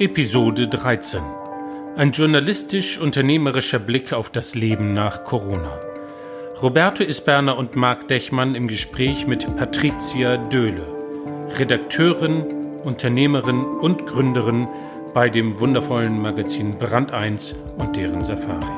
[0.00, 1.20] Episode 13.
[1.94, 5.78] Ein journalistisch-unternehmerischer Blick auf das Leben nach Corona.
[6.62, 10.86] Roberto Isberner und Marc Dechmann im Gespräch mit Patricia Döhle,
[11.58, 12.46] Redakteurin,
[12.82, 14.68] Unternehmerin und Gründerin
[15.12, 18.72] bei dem wundervollen Magazin Brand 1 und deren Safari.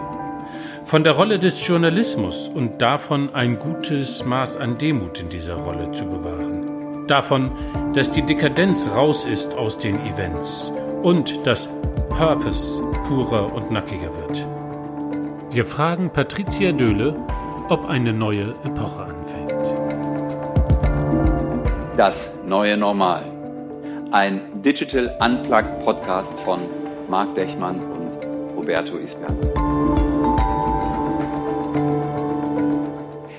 [0.86, 5.92] Von der Rolle des Journalismus und davon ein gutes Maß an Demut in dieser Rolle
[5.92, 7.06] zu bewahren.
[7.06, 7.52] Davon,
[7.95, 11.69] dass die Dekadenz raus ist aus den Events und dass
[12.11, 14.47] Purpose purer und nackiger wird.
[15.51, 17.16] Wir fragen Patricia Döhle,
[17.69, 19.52] ob eine neue Epoche anfängt.
[21.97, 23.25] Das neue Normal.
[24.12, 26.61] Ein Digital Unplugged Podcast von
[27.09, 29.33] Marc Dechmann und Roberto Isberg.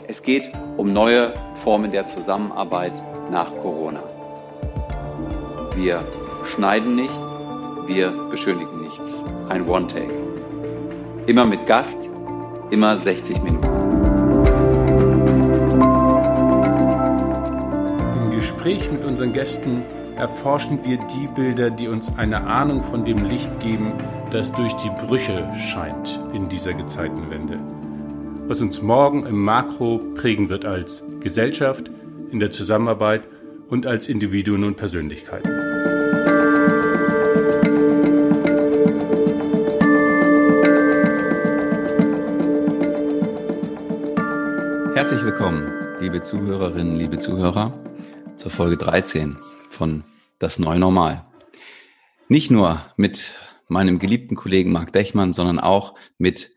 [0.08, 2.94] Es geht um neue Formen der Zusammenarbeit
[3.32, 4.04] nach Corona.
[5.76, 6.04] Wir
[6.44, 7.14] schneiden nicht,
[7.88, 9.24] wir beschönigen nichts.
[9.50, 10.14] Ein One-Take.
[11.26, 12.10] Immer mit Gast,
[12.70, 13.68] immer 60 Minuten.
[18.24, 19.84] Im Gespräch mit unseren Gästen
[20.16, 23.94] erforschen wir die Bilder, die uns eine Ahnung von dem Licht geben,
[24.32, 27.60] das durch die Brüche scheint in dieser Gezeitenwende.
[28.48, 31.90] Was uns morgen im Makro prägen wird als Gesellschaft,
[32.32, 33.24] in der Zusammenarbeit
[33.70, 35.63] und als Individuen und Persönlichkeiten.
[45.14, 47.72] Herzlich willkommen, liebe Zuhörerinnen, liebe Zuhörer,
[48.36, 49.38] zur Folge 13
[49.70, 50.04] von
[50.40, 51.24] Das Neue Normal.
[52.30, 53.36] Nicht nur mit
[53.68, 56.50] meinem geliebten Kollegen Marc Dechmann, sondern auch mit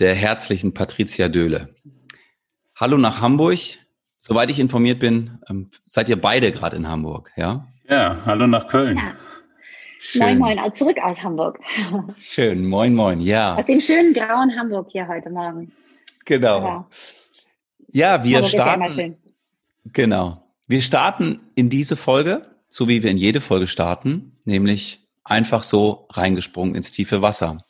[0.00, 1.74] der herzlichen Patricia Döhle.
[2.76, 3.58] Hallo nach Hamburg.
[4.18, 7.68] Soweit ich informiert bin, ähm, seid ihr beide gerade in Hamburg, ja?
[7.88, 8.98] Ja, hallo nach Köln.
[8.98, 9.14] Ja.
[9.96, 10.38] Schön.
[10.38, 11.58] Moin, moin, zurück aus Hamburg.
[12.18, 13.56] Schön, moin, moin, ja.
[13.56, 15.72] Aus dem schönen grauen Hamburg hier heute Morgen.
[16.26, 16.60] Genau.
[16.60, 16.86] Ja.
[17.92, 19.16] Ja, wir starten.
[19.92, 20.44] Genau.
[20.66, 26.06] Wir starten in diese Folge, so wie wir in jede Folge starten, nämlich einfach so
[26.10, 27.64] reingesprungen ins tiefe Wasser.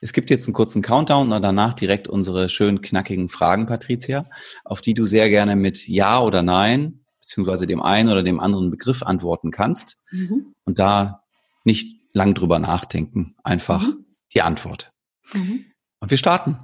[0.00, 4.26] Es gibt jetzt einen kurzen Countdown und danach direkt unsere schönen knackigen Fragen, Patricia,
[4.64, 8.70] auf die du sehr gerne mit Ja oder Nein, beziehungsweise dem einen oder dem anderen
[8.70, 10.02] Begriff antworten kannst.
[10.12, 10.54] Mhm.
[10.64, 11.24] Und da
[11.64, 14.06] nicht lang drüber nachdenken, einfach mhm.
[14.32, 14.92] die Antwort.
[15.32, 15.64] Mhm.
[15.98, 16.58] Und wir starten.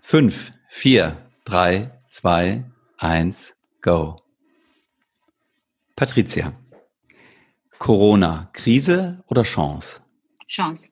[0.00, 2.64] Fünf, vier, drei, zwei,
[2.96, 4.20] eins, go.
[5.96, 6.52] Patricia.
[7.78, 10.00] Corona, Krise oder Chance?
[10.48, 10.90] Chance.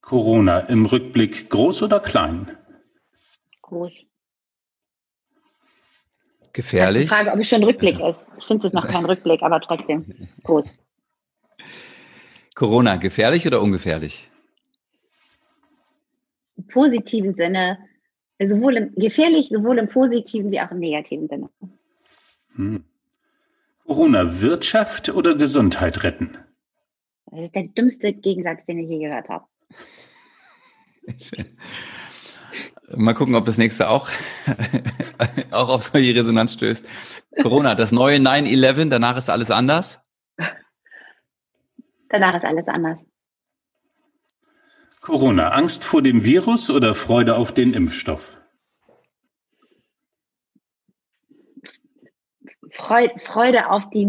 [0.00, 2.56] Corona im Rückblick groß oder klein?
[3.62, 3.92] Groß.
[6.52, 7.04] Gefährlich?
[7.04, 8.28] Ich frage, ob es schon Rückblick also, ist.
[8.38, 10.66] Ich finde es noch kein Rückblick, aber trotzdem groß.
[12.56, 14.28] Corona, gefährlich oder ungefährlich?
[16.56, 17.78] Im positiven Sinne
[18.48, 21.48] sowohl im, gefährlich, sowohl im positiven wie auch im negativen Sinne.
[22.54, 22.84] Hm.
[23.86, 26.38] Corona, Wirtschaft oder Gesundheit retten?
[27.26, 29.44] Das ist der dümmste Gegensatz, den ich je gehört habe.
[32.94, 34.08] Mal gucken, ob das nächste auch,
[35.50, 36.86] auch auf solche Resonanz stößt.
[37.42, 40.02] Corona, das neue 9-11, danach ist alles anders?
[42.08, 42.98] Danach ist alles anders.
[45.00, 48.38] Corona, Angst vor dem Virus oder Freude auf den Impfstoff?
[52.70, 54.08] Freude auf die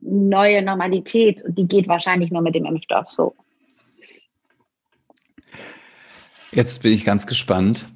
[0.00, 3.34] neue Normalität und die geht wahrscheinlich nur mit dem Impfstoff so.
[6.52, 7.86] Jetzt bin ich ganz gespannt.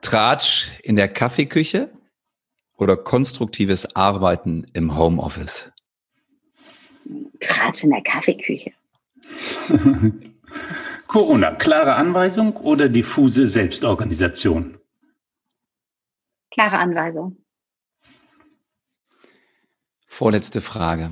[0.00, 1.90] Tratsch in der Kaffeeküche
[2.76, 5.72] oder konstruktives Arbeiten im Homeoffice?
[7.40, 8.72] Tratsch in der Kaffeeküche.
[11.10, 14.78] Corona, klare Anweisung oder diffuse Selbstorganisation?
[16.52, 17.36] Klare Anweisung.
[20.06, 21.10] Vorletzte Frage.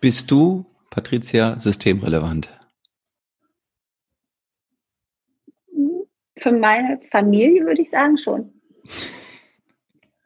[0.00, 2.50] Bist du, Patricia, systemrelevant?
[6.36, 8.52] Für meine Familie würde ich sagen schon.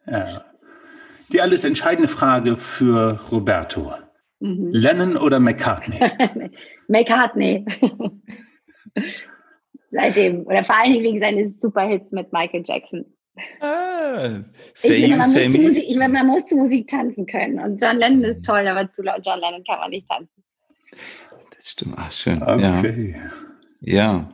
[0.06, 0.46] Ja.
[1.30, 3.92] Die alles entscheidende Frage für Roberto.
[4.40, 4.70] Mhm.
[4.72, 6.00] Lennon oder McCartney?
[6.88, 7.66] McCartney.
[9.90, 13.04] Seitdem, oder vor allen Dingen wegen seines Superhits mit Michael Jackson.
[13.60, 14.42] Ah,
[14.74, 17.58] say ich, you, man, say muss Musik, ich meine, man muss zu Musik tanzen können.
[17.58, 20.44] Und John Lennon ist toll, aber zu John Lennon kann man nicht tanzen.
[21.56, 22.42] Das stimmt, ach schön.
[22.42, 23.16] Okay.
[23.80, 23.94] Ja.
[23.94, 24.30] ja.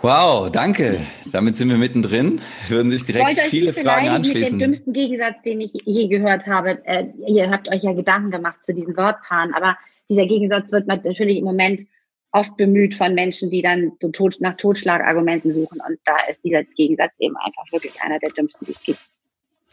[0.00, 1.00] Wow, danke.
[1.32, 2.40] Damit sind wir mittendrin.
[2.68, 4.42] Würden sich direkt viele Fragen anschließen.
[4.42, 6.84] Mit dem dümmsten Gegensatz, den ich je gehört habe.
[6.84, 9.78] Äh, ihr habt euch ja Gedanken gemacht zu diesen Wortpaaren, aber
[10.10, 11.86] dieser Gegensatz wird natürlich im Moment
[12.34, 15.80] oft bemüht von Menschen, die dann so tot, nach Totschlagargumenten suchen.
[15.86, 19.00] Und da ist dieser Gegensatz eben einfach wirklich einer der dümmsten, die es gibt.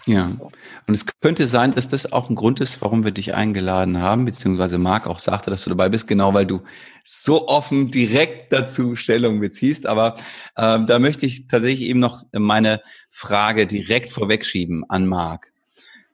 [0.07, 0.31] Ja,
[0.87, 4.25] und es könnte sein, dass das auch ein Grund ist, warum wir dich eingeladen haben,
[4.25, 6.61] beziehungsweise Marc auch sagte, dass du dabei bist, genau weil du
[7.03, 9.85] so offen direkt dazu Stellung beziehst.
[9.85, 10.17] Aber
[10.55, 15.51] äh, da möchte ich tatsächlich eben noch meine Frage direkt vorwegschieben an Marc.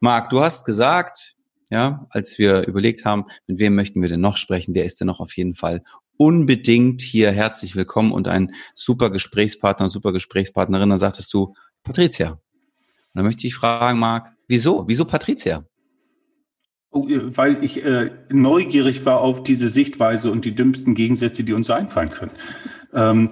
[0.02, 1.36] Marc, du hast gesagt,
[1.70, 5.08] ja, als wir überlegt haben, mit wem möchten wir denn noch sprechen, der ist denn
[5.08, 5.82] noch auf jeden Fall
[6.18, 10.90] unbedingt hier herzlich willkommen und ein super Gesprächspartner, super Gesprächspartnerin.
[10.90, 11.54] Dann sagtest du,
[11.84, 12.40] Patricia,
[13.14, 14.88] da möchte ich fragen, Marc, wieso?
[14.88, 15.66] Wieso Patricia?
[16.90, 21.54] Oh, äh, weil ich äh, neugierig war auf diese Sichtweise und die dümmsten Gegensätze, die
[21.54, 22.32] uns so einfallen können.
[22.94, 23.32] Ähm,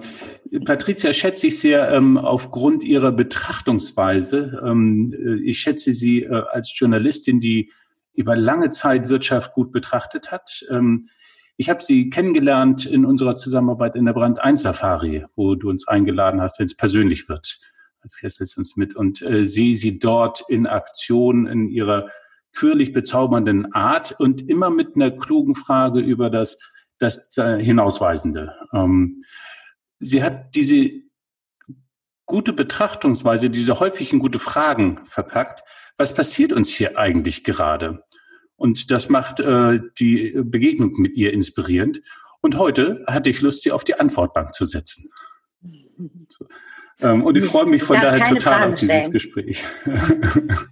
[0.64, 4.62] Patricia schätze ich sehr ähm, aufgrund ihrer Betrachtungsweise.
[4.64, 7.72] Ähm, äh, ich schätze sie äh, als Journalistin, die
[8.14, 10.64] über lange Zeit Wirtschaft gut betrachtet hat.
[10.70, 11.08] Ähm,
[11.56, 15.88] ich habe sie kennengelernt in unserer Zusammenarbeit in der Brand 1 Safari, wo du uns
[15.88, 17.58] eingeladen hast, wenn es persönlich wird
[18.02, 22.08] als Kessel uns mit und äh, sehe sie dort in Aktion in ihrer
[22.54, 26.58] quirlig bezaubernden Art und immer mit einer klugen Frage über das,
[26.98, 28.54] das äh, Hinausweisende.
[28.72, 29.22] Ähm,
[29.98, 30.90] sie hat diese
[32.26, 35.62] gute Betrachtungsweise, diese häufigen gute Fragen verpackt.
[35.96, 38.04] Was passiert uns hier eigentlich gerade?
[38.56, 42.00] Und das macht äh, die Begegnung mit ihr inspirierend.
[42.40, 45.10] Und heute hatte ich Lust, sie auf die Antwortbank zu setzen.
[46.28, 46.46] So.
[47.00, 49.12] Ähm, und ich freue mich von daher total Fragen auf dieses stellen.
[49.12, 49.64] Gespräch.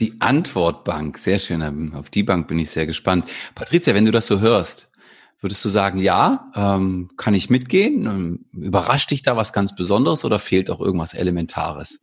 [0.00, 1.92] Die Antwortbank, sehr schön.
[1.94, 3.26] Auf die Bank bin ich sehr gespannt.
[3.54, 4.90] Patricia, wenn du das so hörst,
[5.40, 8.06] würdest du sagen, ja, ähm, kann ich mitgehen?
[8.06, 12.00] Ähm, überrascht dich da was ganz Besonderes oder fehlt auch irgendwas Elementares?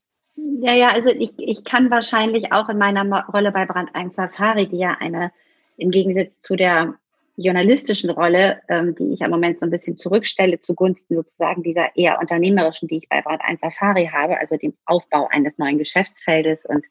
[0.61, 4.67] Ja, ja, also ich, ich kann wahrscheinlich auch in meiner Rolle bei Brand 1 Safari,
[4.67, 5.31] die ja eine
[5.77, 6.95] im Gegensatz zu der
[7.35, 12.19] journalistischen Rolle, ähm, die ich am Moment so ein bisschen zurückstelle zugunsten sozusagen dieser eher
[12.19, 16.83] unternehmerischen, die ich bei Brand 1 Safari habe, also dem Aufbau eines neuen Geschäftsfeldes und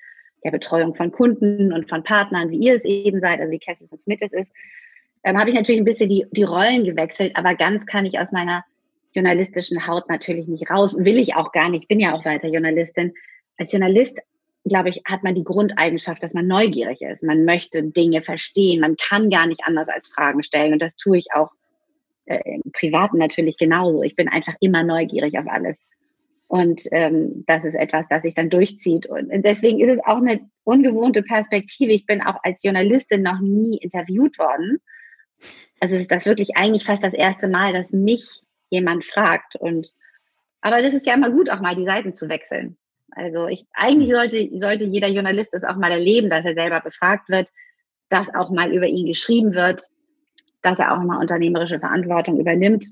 [0.45, 3.91] der Betreuung von Kunden und von Partnern, wie ihr es eben seid, also wie Cassis
[3.91, 4.53] und Smith es ist,
[5.25, 8.31] ähm, habe ich natürlich ein bisschen die, die Rollen gewechselt, aber ganz kann ich aus
[8.31, 8.65] meiner
[9.15, 12.49] journalistischen Haut natürlich nicht raus will ich auch gar nicht, ich bin ja auch weiter
[12.49, 13.15] Journalistin.
[13.59, 14.19] Als Journalist
[14.69, 17.23] glaube ich, hat man die Grundeigenschaft, dass man neugierig ist.
[17.23, 18.81] Man möchte Dinge verstehen.
[18.81, 20.73] Man kann gar nicht anders als Fragen stellen.
[20.73, 21.51] Und das tue ich auch
[22.27, 24.03] äh, im Privaten natürlich genauso.
[24.03, 25.77] Ich bin einfach immer neugierig auf alles.
[26.49, 29.07] Und ähm, das ist etwas, das sich dann durchzieht.
[29.07, 31.93] Und deswegen ist es auch eine ungewohnte Perspektive.
[31.93, 34.79] Ich bin auch als Journalistin noch nie interviewt worden.
[35.81, 39.57] Also ist das wirklich eigentlich fast das erste Mal, dass mich jemand fragt.
[39.57, 39.93] Und
[40.61, 42.77] aber das ist ja immer gut, auch mal die Seiten zu wechseln.
[43.11, 47.29] Also ich, eigentlich sollte, sollte jeder Journalist es auch mal erleben, dass er selber befragt
[47.29, 47.49] wird,
[48.09, 49.83] dass auch mal über ihn geschrieben wird,
[50.63, 52.87] dass er auch mal unternehmerische Verantwortung übernimmt.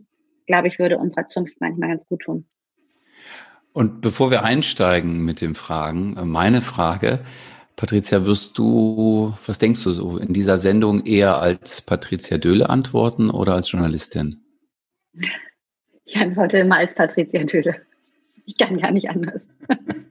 [0.47, 2.47] Glaube ich, würde unserer Zunft manchmal ganz gut tun.
[3.73, 7.25] Und bevor wir einsteigen mit den Fragen, äh, meine Frage,
[7.77, 13.31] Patricia, wirst du, was denkst du so, in dieser Sendung eher als Patricia Döhle antworten
[13.31, 14.45] oder als Journalistin?
[16.05, 17.83] Ich antworte immer als Patricia Döhle.
[18.47, 19.43] Ich kann gar nicht anders.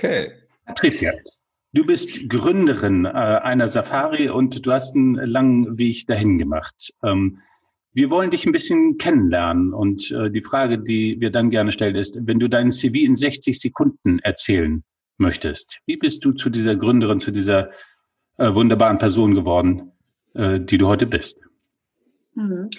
[0.00, 0.32] Okay.
[0.64, 1.12] Patricia,
[1.74, 6.94] du bist Gründerin äh, einer Safari und du hast einen langen Weg dahin gemacht.
[7.02, 7.42] Ähm,
[7.92, 11.96] wir wollen dich ein bisschen kennenlernen und äh, die Frage, die wir dann gerne stellen,
[11.96, 14.82] ist, wenn du dein CV in 60 Sekunden erzählen
[15.18, 17.68] möchtest, wie bist du zu dieser Gründerin, zu dieser
[18.38, 19.92] äh, wunderbaren Person geworden,
[20.32, 21.38] äh, die du heute bist?
[22.36, 22.70] Mhm.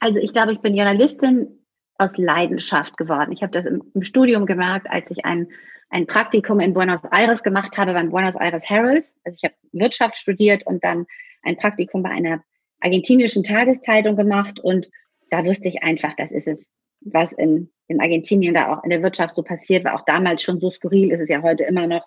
[0.00, 1.60] Also ich glaube, ich bin Journalistin
[1.98, 3.30] aus Leidenschaft geworden.
[3.30, 5.46] Ich habe das im, im Studium gemerkt, als ich ein
[5.92, 9.06] ein Praktikum in Buenos Aires gemacht habe beim Buenos Aires Herald.
[9.24, 11.06] Also ich habe Wirtschaft studiert und dann
[11.42, 12.42] ein Praktikum bei einer
[12.80, 14.90] argentinischen Tageszeitung gemacht und
[15.30, 16.68] da wusste ich einfach, das ist es,
[17.00, 20.60] was in, in Argentinien da auch in der Wirtschaft so passiert, war auch damals schon
[20.60, 22.06] so skurril, ist es ja heute immer noch,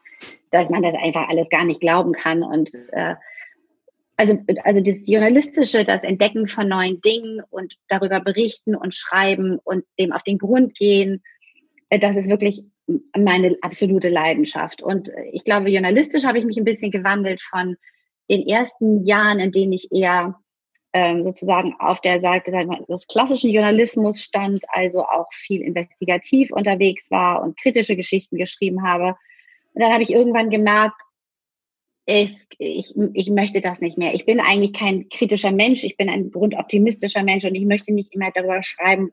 [0.50, 3.16] dass man das einfach alles gar nicht glauben kann und äh,
[4.18, 9.86] also, also das Journalistische, das Entdecken von neuen Dingen und darüber berichten und schreiben und
[10.00, 11.22] dem auf den Grund gehen,
[11.90, 12.64] äh, das ist wirklich
[13.18, 14.82] meine absolute Leidenschaft.
[14.82, 17.78] Und ich glaube, journalistisch habe ich mich ein bisschen gewandelt von
[18.30, 20.40] den ersten Jahren, in denen ich eher
[20.94, 22.52] ähm, sozusagen auf der Seite
[22.88, 29.16] des klassischen Journalismus stand, also auch viel investigativ unterwegs war und kritische Geschichten geschrieben habe.
[29.74, 30.96] Und dann habe ich irgendwann gemerkt,
[32.06, 34.14] ich, ich, ich möchte das nicht mehr.
[34.14, 38.14] Ich bin eigentlich kein kritischer Mensch, ich bin ein grundoptimistischer Mensch und ich möchte nicht
[38.14, 39.12] immer darüber schreiben,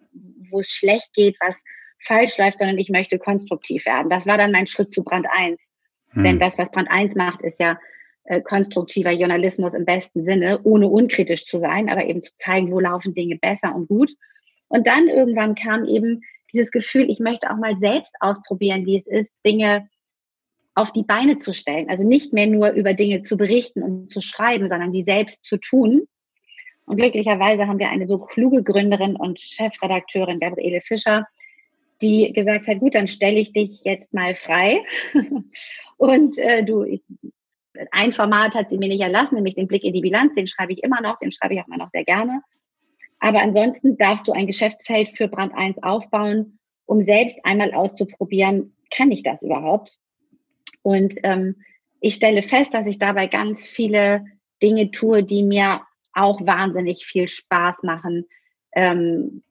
[0.51, 1.61] wo es schlecht geht, was
[2.05, 4.11] falsch läuft, sondern ich möchte konstruktiv werden.
[4.11, 5.61] Das war dann mein Schritt zu Brand 1.
[6.11, 6.25] Hm.
[6.25, 7.79] Denn das, was Brand 1 macht, ist ja
[8.25, 12.81] äh, konstruktiver Journalismus im besten Sinne, ohne unkritisch zu sein, aber eben zu zeigen, wo
[12.81, 14.13] laufen Dinge besser und gut.
[14.69, 19.07] Und dann irgendwann kam eben dieses Gefühl, ich möchte auch mal selbst ausprobieren, wie es
[19.07, 19.89] ist, Dinge
[20.75, 21.91] auf die Beine zu stellen.
[21.91, 25.59] Also nicht mehr nur über Dinge zu berichten und zu schreiben, sondern die selbst zu
[25.59, 26.03] tun.
[26.87, 31.27] Und glücklicherweise haben wir eine so kluge Gründerin und Chefredakteurin, Gabriele Fischer,
[32.03, 34.81] die gesagt hat, gut, dann stelle ich dich jetzt mal frei.
[35.97, 36.85] und äh, du,
[37.91, 40.73] ein Format hat sie mir nicht erlassen, nämlich den Blick in die Bilanz, den schreibe
[40.73, 42.43] ich immer noch, den schreibe ich auch immer noch sehr gerne.
[43.19, 49.11] Aber ansonsten darfst du ein Geschäftsfeld für Brand 1 aufbauen, um selbst einmal auszuprobieren, kann
[49.11, 49.97] ich das überhaupt?
[50.83, 51.63] Und ähm,
[52.01, 54.27] ich stelle fest, dass ich dabei ganz viele
[54.61, 55.83] Dinge tue, die mir
[56.13, 58.27] auch wahnsinnig viel Spaß machen.
[58.75, 59.43] Ähm,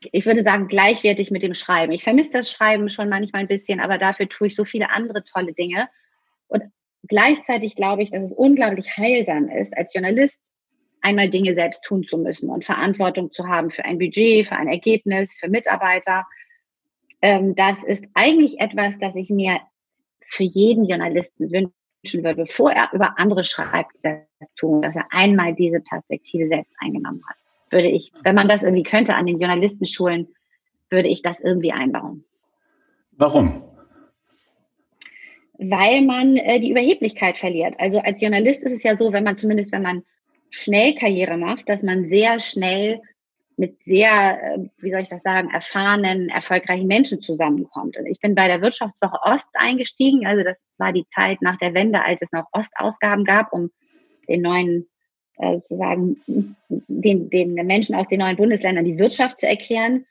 [0.00, 1.92] ich würde sagen, gleichwertig mit dem Schreiben.
[1.92, 5.24] Ich vermisse das Schreiben schon manchmal ein bisschen, aber dafür tue ich so viele andere
[5.24, 5.88] tolle Dinge.
[6.46, 6.64] Und
[7.06, 10.40] gleichzeitig glaube ich, dass es unglaublich heilsam ist, als Journalist
[11.00, 14.68] einmal Dinge selbst tun zu müssen und Verantwortung zu haben für ein Budget, für ein
[14.68, 16.26] Ergebnis, für Mitarbeiter.
[17.22, 19.60] Ähm, das ist eigentlich etwas, das ich mir
[20.28, 21.72] für jeden Journalisten wünschen
[22.24, 27.22] würde, bevor er über andere schreibt, das tun, dass er einmal diese Perspektive selbst eingenommen
[27.28, 27.36] hat.
[27.70, 30.28] Würde ich, wenn man das irgendwie könnte an den Journalistenschulen,
[30.90, 32.24] würde ich das irgendwie einbauen.
[33.12, 33.64] Warum?
[35.58, 37.74] Weil man äh, die Überheblichkeit verliert.
[37.78, 40.04] Also als Journalist ist es ja so, wenn man zumindest, wenn man
[40.50, 43.00] schnell Karriere macht, dass man sehr schnell
[43.58, 47.96] mit sehr, äh, wie soll ich das sagen, erfahrenen, erfolgreichen Menschen zusammenkommt.
[47.98, 50.26] Und ich bin bei der Wirtschaftswoche Ost eingestiegen.
[50.26, 53.70] Also das war die Zeit nach der Wende, als es noch Ostausgaben gab, um
[54.28, 54.88] den neuen,
[55.40, 56.16] sozusagen,
[56.66, 60.04] den, den Menschen aus den neuen Bundesländern die Wirtschaft zu erklären.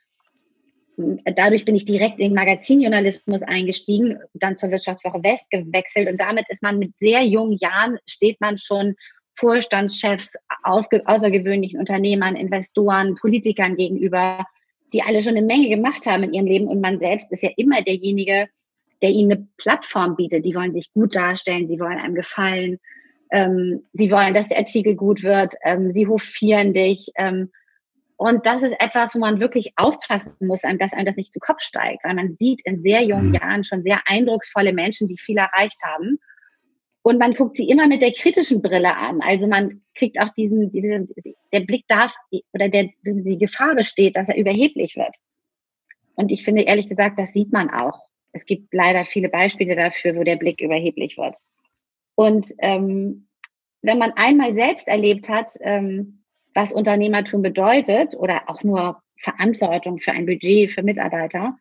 [1.36, 6.46] Dadurch bin ich direkt in den Magazinjournalismus eingestiegen, dann zur Wirtschaftswoche West gewechselt und damit
[6.48, 8.96] ist man mit sehr jungen Jahren, steht man schon
[9.36, 14.44] Vorstandschefs, außergewöhnlichen Unternehmern, Investoren, Politikern gegenüber,
[14.92, 16.66] die alle schon eine Menge gemacht haben in ihrem Leben.
[16.66, 18.48] Und man selbst ist ja immer derjenige,
[19.00, 20.44] der ihnen eine Plattform bietet.
[20.44, 22.78] Die wollen sich gut darstellen, sie wollen einem gefallen,
[23.30, 27.10] ähm, sie wollen, dass der Artikel gut wird, ähm, sie hofieren dich.
[27.16, 27.50] Ähm,
[28.16, 31.60] und das ist etwas, wo man wirklich aufpassen muss, dass einem das nicht zu Kopf
[31.60, 33.34] steigt, weil man sieht in sehr jungen mhm.
[33.34, 36.18] Jahren schon sehr eindrucksvolle Menschen, die viel erreicht haben.
[37.02, 39.20] Und man guckt sie immer mit der kritischen Brille an.
[39.20, 41.08] Also man kriegt auch diesen, diesen
[41.52, 42.12] der Blick darf
[42.52, 45.14] oder der, die Gefahr besteht, dass er überheblich wird.
[46.16, 48.00] Und ich finde ehrlich gesagt, das sieht man auch.
[48.32, 51.36] Es gibt leider viele Beispiele dafür, wo der Blick überheblich wird.
[52.18, 53.28] Und ähm,
[53.80, 60.10] wenn man einmal selbst erlebt hat, ähm, was Unternehmertum bedeutet oder auch nur Verantwortung für
[60.10, 61.56] ein Budget, für Mitarbeiter,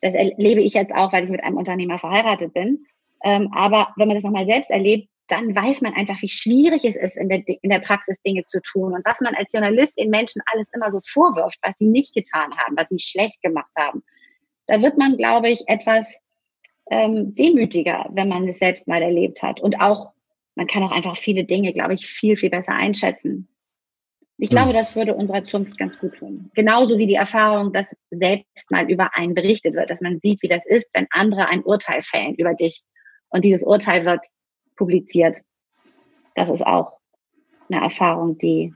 [0.00, 2.84] das erlebe ich jetzt auch, weil ich mit einem Unternehmer verheiratet bin,
[3.22, 6.96] ähm, aber wenn man das nochmal selbst erlebt, dann weiß man einfach, wie schwierig es
[6.96, 10.10] ist, in der, in der Praxis Dinge zu tun und was man als Journalist den
[10.10, 14.02] Menschen alles immer so vorwirft, was sie nicht getan haben, was sie schlecht gemacht haben.
[14.66, 16.08] Da wird man, glaube ich, etwas
[16.92, 19.60] ähm, demütiger, wenn man es selbst mal erlebt hat.
[19.60, 20.12] Und auch,
[20.54, 23.48] man kann auch einfach viele Dinge, glaube ich, viel, viel besser einschätzen.
[24.36, 26.50] Ich glaube, das würde unserer Zunft ganz gut tun.
[26.54, 30.48] Genauso wie die Erfahrung, dass selbst mal über einen berichtet wird, dass man sieht, wie
[30.48, 32.82] das ist, wenn andere ein Urteil fällen über dich
[33.28, 34.20] und dieses Urteil wird
[34.76, 35.36] publiziert.
[36.34, 36.98] Das ist auch
[37.70, 38.74] eine Erfahrung, die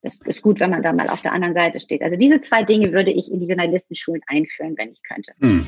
[0.00, 2.02] das ist gut, wenn man da mal auf der anderen Seite steht.
[2.02, 5.32] Also diese zwei Dinge würde ich in die Journalistenschulen einführen, wenn ich könnte.
[5.40, 5.66] Hm.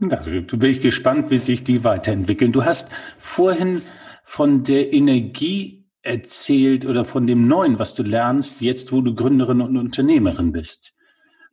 [0.00, 2.52] Da bin ich gespannt, wie sich die weiterentwickeln.
[2.52, 3.82] Du hast vorhin
[4.24, 9.60] von der Energie erzählt oder von dem Neuen, was du lernst, jetzt wo du Gründerin
[9.60, 10.94] und Unternehmerin bist.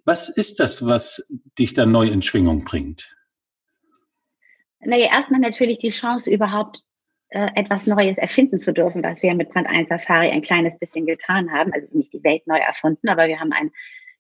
[0.05, 3.15] Was ist das, was dich da neu in Schwingung bringt?
[4.79, 6.83] Naja, erstmal natürlich die Chance, überhaupt
[7.29, 11.07] äh, etwas Neues erfinden zu dürfen, was wir mit Brand 1 Safari ein kleines bisschen
[11.07, 11.73] getan haben.
[11.73, 13.71] Also nicht die Welt neu erfunden, aber wir haben ein,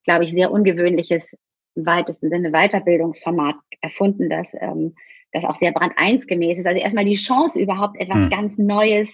[0.03, 1.27] glaube ich, sehr ungewöhnliches,
[1.75, 4.95] im weitesten Sinne Weiterbildungsformat erfunden, das, ähm,
[5.31, 6.65] das auch sehr Brand 1 gemäß ist.
[6.65, 8.29] Also erstmal die Chance, überhaupt etwas hm.
[8.29, 9.09] ganz Neues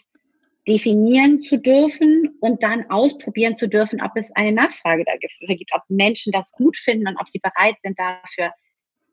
[0.68, 5.82] definieren zu dürfen und dann ausprobieren zu dürfen, ob es eine Nachfrage dafür gibt, ob
[5.90, 8.54] Menschen das gut finden und ob sie bereit sind, dafür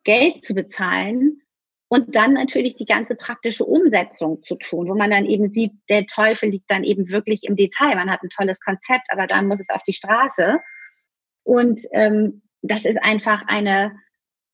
[0.05, 1.41] Geld zu bezahlen
[1.89, 6.07] und dann natürlich die ganze praktische Umsetzung zu tun, wo man dann eben sieht, der
[6.07, 7.97] Teufel liegt dann eben wirklich im Detail.
[7.97, 10.59] Man hat ein tolles Konzept, aber dann muss es auf die Straße.
[11.45, 13.97] Und ähm, das ist einfach eine,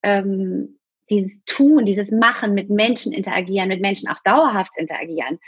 [0.02, 0.78] ähm,
[1.10, 5.38] dieses Tun, dieses Machen, mit Menschen interagieren, mit Menschen auch dauerhaft interagieren.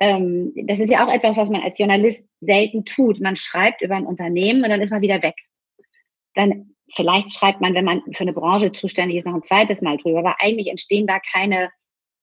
[0.00, 3.20] Ähm, das ist ja auch etwas, was man als Journalist selten tut.
[3.20, 5.36] Man schreibt über ein Unternehmen und dann ist man wieder weg.
[6.34, 9.96] Dann vielleicht schreibt man, wenn man für eine Branche zuständig ist, noch ein zweites Mal
[9.96, 11.70] drüber, aber eigentlich entstehen da keine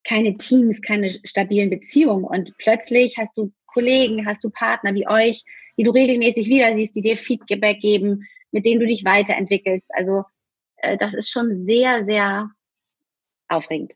[0.03, 2.25] keine Teams, keine stabilen Beziehungen.
[2.25, 5.44] Und plötzlich hast du Kollegen, hast du Partner wie euch,
[5.77, 9.86] die du regelmäßig wieder siehst, die dir Feedback geben, mit denen du dich weiterentwickelst.
[9.89, 10.24] Also
[10.77, 12.50] äh, das ist schon sehr, sehr
[13.50, 13.93] aufregend.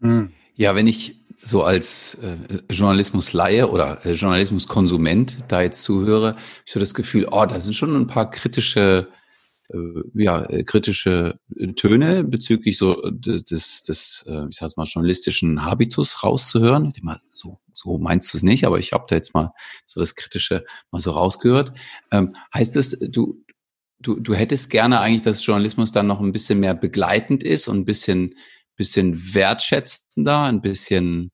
[0.00, 0.32] Hm.
[0.56, 2.36] Ja, wenn ich so als äh,
[2.70, 7.74] Journalismusleihe oder äh, Journalismuskonsument da jetzt zuhöre, habe ich so das Gefühl, oh, da sind
[7.74, 9.08] schon ein paar kritische
[9.70, 11.38] äh, ja, äh, kritische
[11.76, 16.92] Töne bezüglich so äh, des, des, äh, ich sag's mal, journalistischen Habitus rauszuhören.
[17.02, 19.52] Mal, so, so meinst du es nicht, aber ich habe da jetzt mal
[19.86, 21.78] so das Kritische mal so rausgehört.
[22.10, 23.43] Ähm, heißt es, du,
[24.04, 27.78] du, du hättest gerne eigentlich, dass Journalismus dann noch ein bisschen mehr begleitend ist und
[27.78, 28.34] ein bisschen,
[28.76, 31.30] bisschen wertschätzender, ein bisschen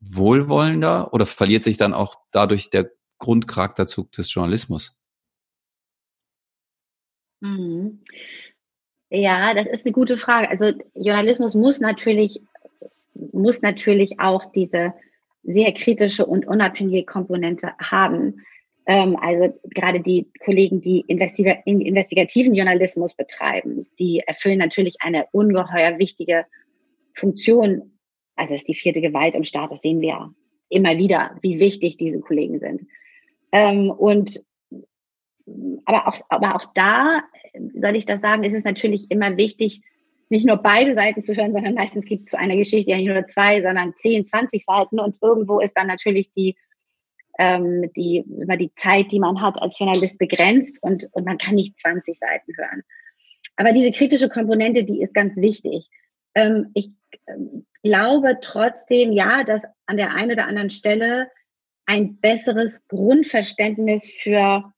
[0.00, 4.98] wohlwollender oder verliert sich dann auch dadurch der Grundcharakterzug des Journalismus?
[7.40, 8.00] Mhm.
[9.10, 10.48] Ja, das ist eine gute Frage.
[10.48, 12.40] Also Journalismus muss natürlich,
[13.14, 14.94] muss natürlich auch diese
[15.42, 18.42] sehr kritische und unabhängige Komponente haben.
[18.86, 25.98] Ähm, also gerade die Kollegen, die investiga investigativen Journalismus betreiben, die erfüllen natürlich eine ungeheuer
[25.98, 26.46] wichtige
[27.14, 27.98] Funktion.
[28.34, 30.30] Also ist die vierte Gewalt im Staat, das sehen wir ja
[30.68, 32.82] immer wieder, wie wichtig diese Kollegen sind.
[33.52, 34.42] Ähm, und
[35.84, 37.22] aber auch, aber auch da,
[37.74, 39.82] soll ich das sagen, ist es natürlich immer wichtig,
[40.28, 43.08] nicht nur beide Seiten zu hören, sondern meistens gibt es zu einer Geschichte ja nicht
[43.08, 46.56] nur zwei, sondern zehn, zwanzig Seiten und irgendwo ist dann natürlich die,
[47.38, 51.54] ähm, die, immer die Zeit, die man hat als Journalist begrenzt und, und man kann
[51.54, 52.82] nicht 20 Seiten hören.
[53.56, 55.88] Aber diese kritische Komponente, die ist ganz wichtig.
[56.34, 56.90] Ähm, ich
[57.26, 61.28] ähm, glaube trotzdem, ja, dass an der einen oder anderen Stelle
[61.86, 64.72] ein besseres Grundverständnis für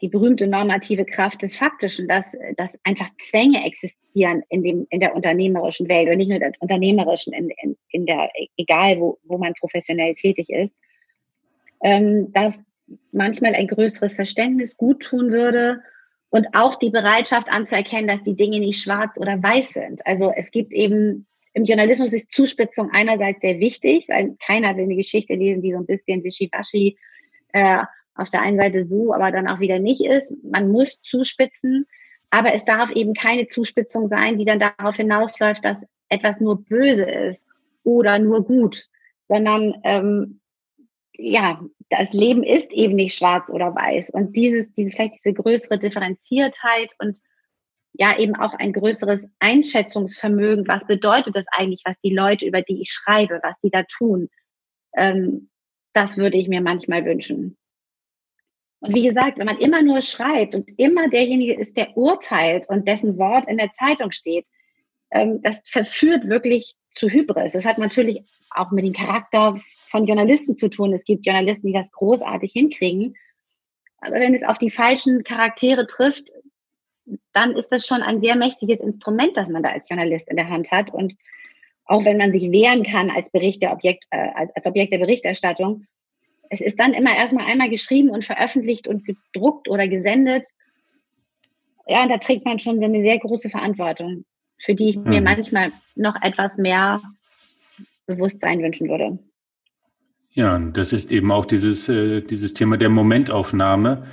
[0.00, 5.14] die berühmte normative Kraft des Faktischen, dass, dass einfach Zwänge existieren in, dem, in der
[5.14, 9.54] unternehmerischen Welt und nicht nur der unternehmerischen, in, in, in der, egal wo, wo man
[9.54, 10.74] professionell tätig ist,
[11.82, 12.60] ähm, dass
[13.12, 15.82] manchmal ein größeres Verständnis gut tun würde
[16.30, 20.06] und auch die Bereitschaft anzuerkennen, dass die Dinge nicht schwarz oder weiß sind.
[20.06, 24.96] Also es gibt eben im Journalismus ist Zuspitzung einerseits sehr wichtig, weil keiner will eine
[24.96, 26.96] Geschichte lesen, die so ein bisschen wischiwaschi
[27.52, 27.82] äh,
[28.14, 30.26] auf der einen Seite so, aber dann auch wieder nicht ist.
[30.44, 31.86] Man muss zuspitzen,
[32.30, 37.04] aber es darf eben keine Zuspitzung sein, die dann darauf hinausläuft, dass etwas nur böse
[37.04, 37.42] ist
[37.82, 38.86] oder nur gut,
[39.28, 40.37] sondern ähm,
[41.18, 44.10] ja, das Leben ist eben nicht schwarz oder weiß.
[44.10, 47.18] Und dieses, diese, vielleicht diese größere Differenziertheit und
[47.92, 52.80] ja eben auch ein größeres Einschätzungsvermögen, was bedeutet das eigentlich, was die Leute, über die
[52.80, 54.28] ich schreibe, was die da tun,
[54.96, 55.50] ähm,
[55.92, 57.56] das würde ich mir manchmal wünschen.
[58.80, 62.86] Und wie gesagt, wenn man immer nur schreibt und immer derjenige ist, der urteilt und
[62.86, 64.46] dessen Wort in der Zeitung steht,
[65.10, 67.54] ähm, das verführt wirklich zu Hybris.
[67.54, 70.92] Das hat natürlich auch mit dem Charakter von Journalisten zu tun.
[70.92, 73.16] Es gibt Journalisten, die das großartig hinkriegen.
[74.00, 76.30] Aber wenn es auf die falschen Charaktere trifft,
[77.32, 80.48] dann ist das schon ein sehr mächtiges Instrument, das man da als Journalist in der
[80.48, 80.92] Hand hat.
[80.92, 81.14] Und
[81.84, 84.98] auch wenn man sich wehren kann als Bericht der Objekt, äh, als, als Objekt der
[84.98, 85.86] Berichterstattung,
[86.50, 90.46] es ist dann immer erstmal einmal geschrieben und veröffentlicht und gedruckt oder gesendet.
[91.86, 94.24] Ja, da trägt man schon eine sehr große Verantwortung,
[94.58, 95.08] für die ich mhm.
[95.10, 97.00] mir manchmal noch etwas mehr
[98.06, 99.18] Bewusstsein wünschen würde.
[100.38, 104.04] Ja, das ist eben auch dieses, äh, dieses Thema der Momentaufnahme,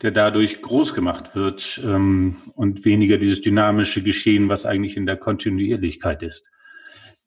[0.00, 5.16] der dadurch groß gemacht wird ähm, und weniger dieses dynamische Geschehen, was eigentlich in der
[5.16, 6.52] Kontinuierlichkeit ist.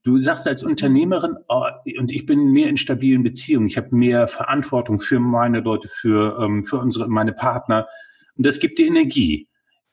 [0.04, 1.66] Du sagst als Unternehmerin, oh,
[2.00, 6.40] und ich bin mehr in stabilen Beziehungen, ich habe mehr Verantwortung für meine Leute, für,
[6.42, 7.90] ähm, für unsere, meine Partner.
[8.38, 9.50] Und das gibt dir Energie.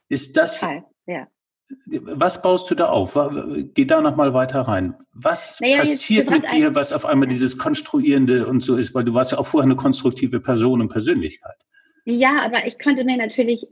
[0.08, 0.60] Ist das,
[1.08, 1.26] ja.
[1.86, 3.18] Was baust du da auf?
[3.74, 4.94] Geh da nochmal weiter rein.
[5.12, 8.94] Was naja, passiert mit dir, was auf einmal dieses Konstruierende und so ist?
[8.94, 11.56] Weil du warst ja auch vorher eine konstruktive Person und Persönlichkeit.
[12.04, 13.66] Ja, aber ich könnte mir natürlich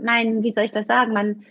[0.00, 1.44] meinen, wie soll ich das sagen, man,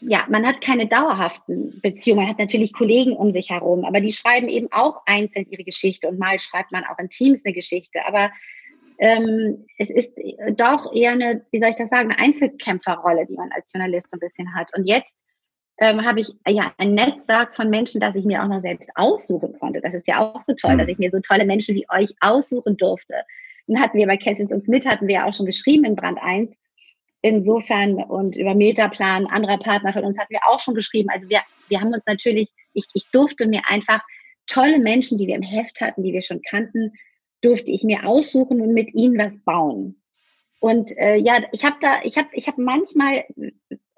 [0.00, 2.22] ja, man hat keine dauerhaften Beziehungen.
[2.22, 6.08] Man hat natürlich Kollegen um sich herum, aber die schreiben eben auch einzeln ihre Geschichte
[6.08, 8.00] und mal schreibt man auch in Teams eine Geschichte.
[8.06, 8.30] Aber
[8.98, 10.12] ähm, es ist
[10.56, 14.16] doch eher eine, wie soll ich das sagen, eine Einzelkämpferrolle, die man als Journalist so
[14.16, 14.68] ein bisschen hat.
[14.76, 15.08] Und jetzt
[15.78, 19.56] ähm, habe ich ja ein Netzwerk von Menschen, das ich mir auch noch selbst aussuchen
[19.58, 19.80] konnte.
[19.80, 20.78] Das ist ja auch so toll, mhm.
[20.78, 23.14] dass ich mir so tolle Menschen wie euch aussuchen durfte.
[23.68, 26.18] Dann hatten wir bei Kessels uns mit, hatten wir ja auch schon geschrieben in Brand
[26.20, 26.50] 1
[27.22, 31.08] insofern und über Metaplan anderer Partner von uns hatten wir auch schon geschrieben.
[31.10, 34.00] Also wir, wir haben uns natürlich, ich, ich durfte mir einfach
[34.46, 36.92] tolle Menschen, die wir im Heft hatten, die wir schon kannten,
[37.40, 40.00] durfte ich mir aussuchen und mit ihnen was bauen.
[40.60, 43.24] Und äh, ja, ich habe da, ich habe, ich habe manchmal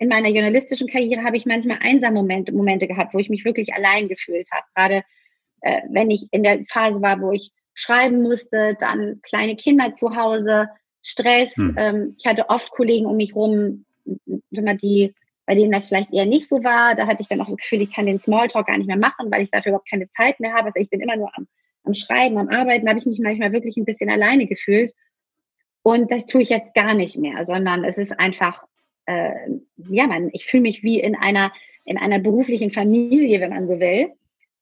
[0.01, 3.73] in meiner journalistischen Karriere habe ich manchmal einsam Momente, Momente gehabt, wo ich mich wirklich
[3.73, 4.65] allein gefühlt habe.
[4.75, 5.05] Gerade
[5.63, 10.17] äh, wenn ich in der Phase war, wo ich schreiben musste, dann kleine Kinder zu
[10.17, 10.69] Hause,
[11.03, 11.55] Stress.
[11.57, 11.75] Hm.
[11.79, 15.15] Ähm, ich hatte oft Kollegen um mich rum, die,
[15.47, 16.95] bei denen das vielleicht eher nicht so war.
[16.95, 19.31] Da hatte ich dann auch das Gefühl, ich kann den Smalltalk gar nicht mehr machen,
[19.31, 20.67] weil ich dafür überhaupt keine Zeit mehr habe.
[20.67, 21.47] Also ich bin immer nur am,
[21.85, 22.89] am Schreiben, am Arbeiten.
[22.89, 24.93] Habe ich mich manchmal wirklich ein bisschen alleine gefühlt.
[25.83, 28.63] Und das tue ich jetzt gar nicht mehr, sondern es ist einfach,
[29.07, 29.33] äh,
[29.89, 31.53] ja, man, ich fühle mich wie in einer,
[31.85, 34.13] in einer beruflichen Familie, wenn man so will,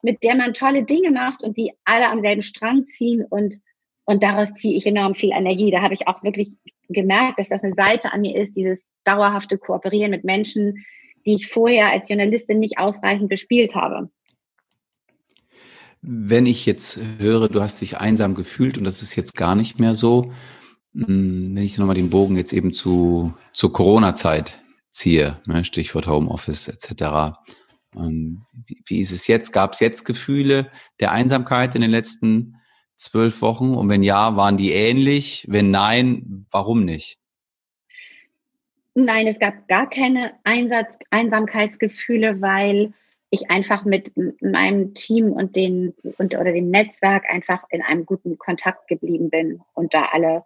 [0.03, 3.61] mit der man tolle Dinge macht und die alle am selben Strang ziehen und,
[4.05, 5.73] und daraus ziehe ich enorm viel Energie.
[5.73, 6.53] Da habe ich auch wirklich
[6.89, 10.85] gemerkt, dass das eine Seite an mir ist, dieses dauerhafte Kooperieren mit Menschen,
[11.27, 14.09] die ich vorher als Journalistin nicht ausreichend bespielt habe.
[16.11, 19.79] Wenn ich jetzt höre, du hast dich einsam gefühlt und das ist jetzt gar nicht
[19.79, 20.33] mehr so,
[20.95, 26.69] hm, wenn ich nochmal den Bogen jetzt eben zu, zur Corona-Zeit ziehe, ne, Stichwort Homeoffice
[26.69, 27.37] etc.
[27.95, 28.43] Ähm,
[28.87, 29.53] wie, ist es jetzt?
[29.53, 32.57] Gab es jetzt Gefühle der Einsamkeit in den letzten
[32.97, 33.75] zwölf Wochen?
[33.75, 35.45] Und wenn ja, waren die ähnlich?
[35.49, 37.19] Wenn nein, warum nicht?
[38.95, 42.95] Nein, es gab gar keine Einsatz Einsamkeitsgefühle, weil
[43.31, 48.39] ich einfach mit meinem Team und den und oder dem Netzwerk einfach in einem guten
[48.39, 50.45] Kontakt geblieben bin und da alle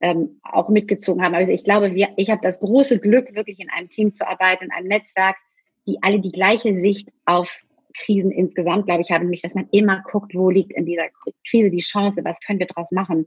[0.00, 1.34] ähm, auch mitgezogen haben.
[1.34, 4.64] Also ich glaube, wir, ich habe das große Glück, wirklich in einem Team zu arbeiten,
[4.64, 5.36] in einem Netzwerk,
[5.86, 7.62] die alle die gleiche Sicht auf
[7.94, 11.08] Krisen insgesamt, glaube ich, haben, nämlich, dass man immer guckt, wo liegt in dieser
[11.48, 13.26] Krise die Chance, was können wir daraus machen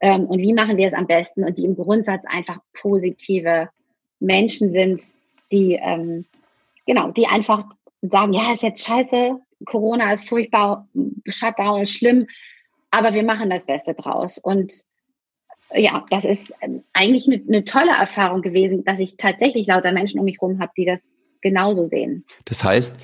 [0.00, 3.70] ähm, und wie machen wir es am besten und die im Grundsatz einfach positive
[4.20, 5.02] Menschen sind,
[5.50, 6.26] die ähm,
[6.86, 7.64] genau, die einfach
[8.02, 10.88] sagen, ja, ist jetzt scheiße, Corona ist furchtbar,
[11.28, 12.26] Shutdown ist schlimm,
[12.90, 14.72] aber wir machen das Beste draus und
[15.74, 20.20] ja, das ist ähm, eigentlich eine, eine, tolle Erfahrung gewesen, dass ich tatsächlich lauter Menschen
[20.20, 21.00] um mich herum habe, die das
[21.40, 22.24] genauso sehen.
[22.44, 22.96] Das heißt,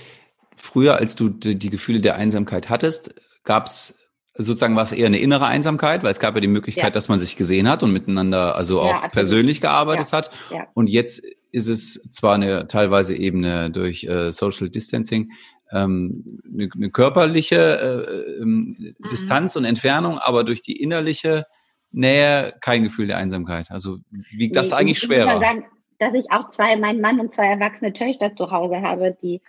[0.57, 3.99] früher, als du die, die Gefühle der Einsamkeit hattest, gab es
[4.35, 6.91] sozusagen war es eher eine innere Einsamkeit, weil es gab ja die Möglichkeit, ja.
[6.91, 10.19] dass man sich gesehen hat und miteinander also auch ja, persönlich gearbeitet ja.
[10.19, 10.31] hat.
[10.73, 15.31] Und jetzt ist es zwar eine teilweise Ebene durch äh, Social Distancing,
[15.71, 18.95] ähm, eine, eine körperliche äh, äh, mhm.
[19.11, 21.47] Distanz und Entfernung, aber durch die innerliche
[21.91, 23.71] Nähe kein Gefühl der Einsamkeit.
[23.71, 23.99] Also
[24.31, 25.35] wiegt das nee, eigentlich schwerer?
[25.35, 25.65] Ich sagen,
[25.99, 29.41] dass ich auch zwei, mein Mann und zwei erwachsene Töchter zu Hause habe, die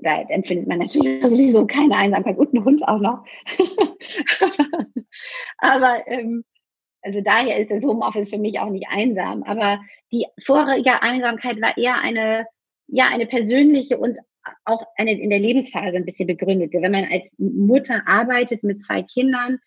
[0.00, 3.24] da empfindet man natürlich sowieso keine Einsamkeit und einen Hund auch noch.
[5.58, 6.44] aber ähm,
[7.02, 9.42] also daher ist das Homeoffice für mich auch nicht einsam.
[9.44, 9.80] Aber
[10.12, 12.46] die vorige Einsamkeit war eher eine,
[12.86, 14.18] ja, eine persönliche und
[14.64, 16.80] auch eine in der Lebensphase ein bisschen begründete.
[16.80, 19.58] Wenn man als Mutter arbeitet mit zwei Kindern,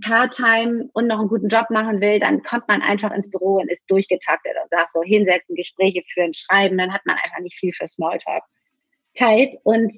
[0.00, 3.70] Part-Time und noch einen guten Job machen will, dann kommt man einfach ins Büro und
[3.70, 7.72] ist durchgetaktet und sagt so, hinsetzen, Gespräche führen, schreiben, dann hat man einfach nicht viel
[7.72, 8.42] für Smalltalk
[9.14, 9.92] Zeit und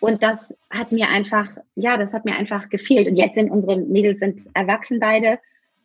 [0.00, 3.08] und das hat mir einfach, ja, das hat mir einfach gefehlt.
[3.08, 5.40] Und jetzt sind unsere Mädels sind erwachsen beide.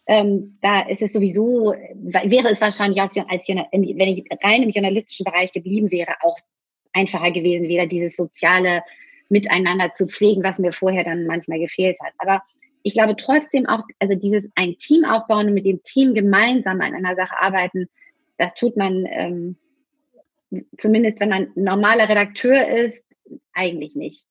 [0.06, 5.24] Ähm, da ist es sowieso, wäre es wahrscheinlich als, als wenn ich rein im journalistischen
[5.24, 6.38] Bereich geblieben wäre, auch
[6.92, 8.84] einfacher gewesen, wieder dieses soziale
[9.30, 12.14] Miteinander zu pflegen, was mir vorher dann manchmal gefehlt hat.
[12.18, 12.44] Aber
[12.84, 16.94] ich glaube trotzdem auch, also dieses ein Team aufbauen und mit dem Team gemeinsam an
[16.94, 17.88] einer Sache arbeiten,
[18.38, 19.56] das tut man ähm,
[20.78, 23.02] zumindest, wenn man normaler Redakteur ist,
[23.54, 24.26] eigentlich nicht.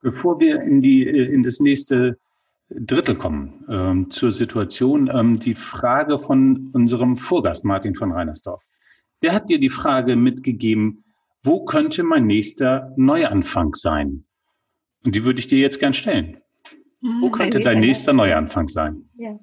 [0.00, 2.18] Bevor wir in die äh, in das nächste
[2.78, 8.62] Drittel kommen ähm, zur Situation, ähm, die Frage von unserem Vorgast Martin von Reinersdorf.
[9.22, 11.04] Der hat dir die Frage mitgegeben,
[11.42, 14.24] wo könnte mein nächster Neuanfang sein?
[15.04, 16.38] Und die würde ich dir jetzt gern stellen.
[17.20, 19.08] Wo könnte dein nächster Neuanfang sein?
[19.16, 19.38] Ja.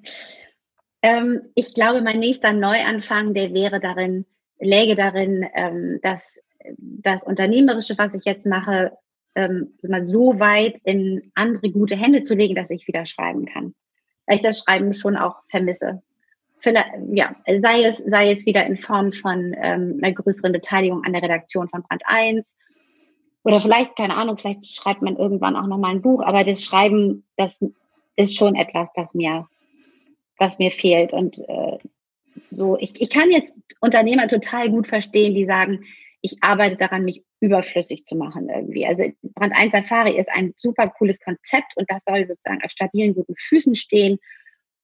[1.02, 4.24] Ähm, ich glaube, mein nächster Neuanfang, der wäre darin,
[4.58, 6.34] läge darin, ähm, dass
[6.78, 8.92] das Unternehmerische, was ich jetzt mache,
[9.34, 9.74] ähm,
[10.06, 13.74] so weit in andere gute Hände zu legen, dass ich wieder schreiben kann.
[14.26, 16.02] Weil ich das Schreiben schon auch vermisse.
[16.60, 21.12] Vielleicht, ja, sei es, sei es wieder in Form von ähm, einer größeren Beteiligung an
[21.12, 22.44] der Redaktion von Brand 1
[23.42, 27.24] oder vielleicht, keine Ahnung, vielleicht schreibt man irgendwann auch nochmal ein Buch, aber das Schreiben,
[27.36, 27.52] das
[28.16, 29.48] ist schon etwas, das mir,
[30.36, 31.12] was mir fehlt.
[31.12, 31.78] Und äh,
[32.50, 35.84] so, ich, ich kann jetzt Unternehmer total gut verstehen, die sagen,
[36.22, 38.86] ich arbeite daran, mich überflüssig zu machen irgendwie.
[38.86, 39.04] Also
[39.34, 43.34] Brand 1 Safari ist ein super cooles Konzept und das soll sozusagen auf stabilen, guten
[43.36, 44.18] Füßen stehen.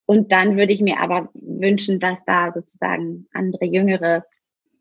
[0.07, 4.25] Und dann würde ich mir aber wünschen, dass da sozusagen andere Jüngere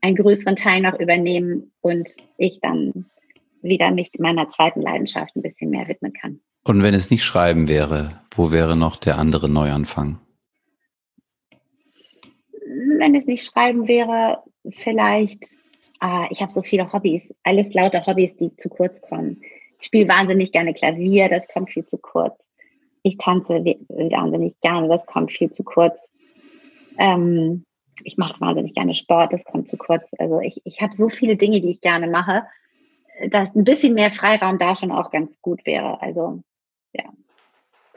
[0.01, 3.05] einen größeren Teil noch übernehmen und ich dann
[3.61, 6.39] wieder mich meiner zweiten Leidenschaft ein bisschen mehr widmen kann.
[6.63, 10.19] Und wenn es nicht Schreiben wäre, wo wäre noch der andere Neuanfang?
[12.99, 15.57] wenn es nicht Schreiben wäre, vielleicht,
[16.05, 19.41] ah, ich habe so viele Hobbys, alles lauter Hobbys, die zu kurz kommen.
[19.79, 22.37] Ich spiele wahnsinnig gerne Klavier, das kommt viel zu kurz.
[23.01, 23.53] Ich tanze
[23.89, 25.99] wahnsinnig gerne, das kommt viel zu kurz.
[26.99, 27.65] Ähm,
[28.03, 30.03] ich mache wahnsinnig gerne Sport, das kommt zu kurz.
[30.19, 32.43] Also ich, ich habe so viele Dinge, die ich gerne mache,
[33.29, 36.01] dass ein bisschen mehr Freiraum da schon auch ganz gut wäre.
[36.01, 36.43] Also
[36.93, 37.05] ja.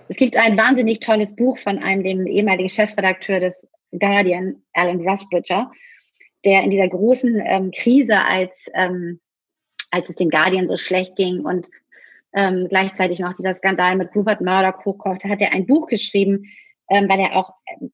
[0.09, 3.55] Es gibt ein wahnsinnig tolles Buch von einem, dem ehemaligen Chefredakteur des
[3.93, 5.71] Guardian, Alan Rusbridger,
[6.45, 9.21] der in dieser großen ähm, Krise, als, ähm,
[9.91, 11.69] als es dem Guardian so schlecht ging und
[12.35, 16.45] ähm, gleichzeitig noch dieser Skandal mit Rupert Murdoch hochkochte, hat er ein Buch geschrieben,
[16.91, 17.93] ähm, weil er auch ähm,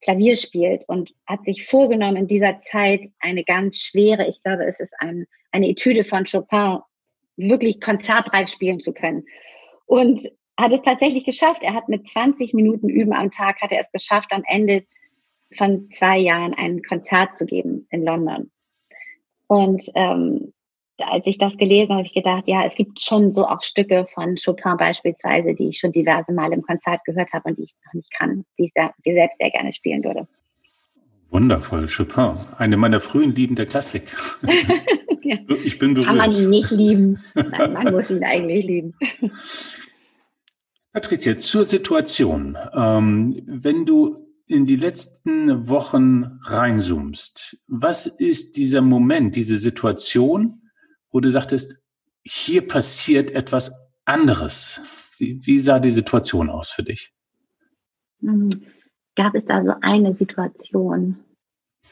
[0.00, 4.80] Klavier spielt und hat sich vorgenommen, in dieser Zeit eine ganz schwere, ich glaube, es
[4.80, 6.78] ist ein, eine Etüde von Chopin,
[7.36, 9.24] wirklich konzertreif spielen zu können.
[9.86, 10.28] Und
[10.58, 11.62] hat es tatsächlich geschafft.
[11.62, 14.84] Er hat mit 20 Minuten Üben am Tag, hat er es geschafft, am Ende
[15.56, 18.50] von zwei Jahren ein Konzert zu geben in London.
[19.46, 20.52] Und ähm,
[20.98, 24.06] als ich das gelesen habe, habe ich gedacht, ja, es gibt schon so auch Stücke
[24.14, 27.74] von Chopin beispielsweise, die ich schon diverse Mal im Konzert gehört habe und die ich
[27.86, 30.26] noch nicht kann, die ich, sehr, die selbst sehr gerne spielen würde.
[31.30, 32.34] Wundervoll, Chopin.
[32.58, 34.04] Eine meiner frühen Lieben der Klassik.
[35.22, 35.36] ja.
[35.64, 36.08] Ich bin berührt.
[36.08, 37.18] Kann man ihn nicht lieben.
[37.34, 38.94] Nein, man muss ihn eigentlich lieben.
[40.92, 42.58] Patricia, zur Situation.
[42.74, 44.14] Ähm, wenn du
[44.52, 50.62] in die letzten Wochen reinzoomst, was ist dieser Moment, diese Situation,
[51.10, 51.78] wo du sagtest,
[52.22, 54.80] hier passiert etwas anderes?
[55.18, 57.12] Wie, wie sah die Situation aus für dich?
[58.20, 58.50] Hm,
[59.16, 61.18] gab es da so eine Situation?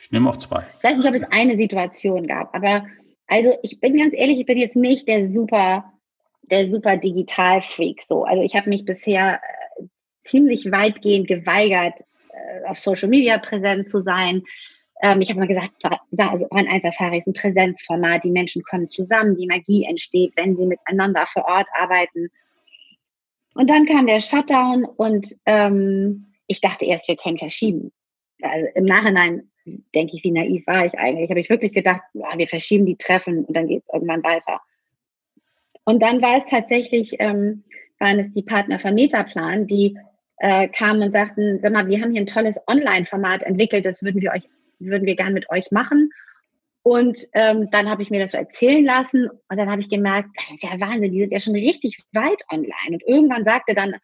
[0.01, 0.67] Ich nehme auch zwei.
[0.79, 2.87] Ich weiß nicht, ob es eine Situation gab, aber
[3.27, 5.93] also ich bin ganz ehrlich, ich bin jetzt nicht der super,
[6.43, 8.25] der super Digital-Freak so.
[8.25, 9.41] Also ich habe mich bisher
[9.79, 9.85] äh,
[10.25, 12.01] ziemlich weitgehend geweigert,
[12.67, 14.43] auf Social Media präsent zu sein.
[15.03, 15.73] Ähm, ich habe mal gesagt,
[16.19, 20.57] also Brand 1 Safari ist ein Präsenzformat, die Menschen kommen zusammen, die Magie entsteht, wenn
[20.57, 22.29] sie miteinander vor Ort arbeiten.
[23.55, 27.93] Und dann kam der Shutdown und ähm, ich dachte erst, wir können verschieben.
[28.43, 29.51] Also im Nachhinein
[29.95, 31.31] denke ich, wie naiv war ich eigentlich.
[31.31, 34.61] Habe ich wirklich gedacht, ja, wir verschieben die Treffen und dann geht es irgendwann weiter.
[35.85, 37.65] Und dann war es tatsächlich, ähm,
[37.99, 39.99] waren es die Partner von Metaplan, die
[40.41, 44.21] äh, kamen und sagten, sag mal, wir haben hier ein tolles Online-Format entwickelt, das würden
[44.21, 44.49] wir euch
[44.81, 46.11] würden wir gern mit euch machen.
[46.83, 50.31] Und ähm, dann habe ich mir das so erzählen lassen und dann habe ich gemerkt,
[50.35, 52.93] das ist ja Wahnsinn, die sind ja schon richtig weit online.
[52.93, 53.97] Und irgendwann sagte dann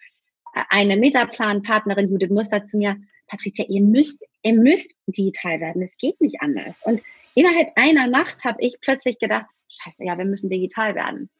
[0.68, 2.96] eine Metaplan-Partnerin Judith Muster zu mir,
[3.28, 6.74] Patricia, ihr müsst, ihr müsst digital werden, es geht nicht anders.
[6.84, 7.00] Und
[7.34, 11.30] innerhalb einer Nacht habe ich plötzlich gedacht, scheiße, ja, wir müssen digital werden.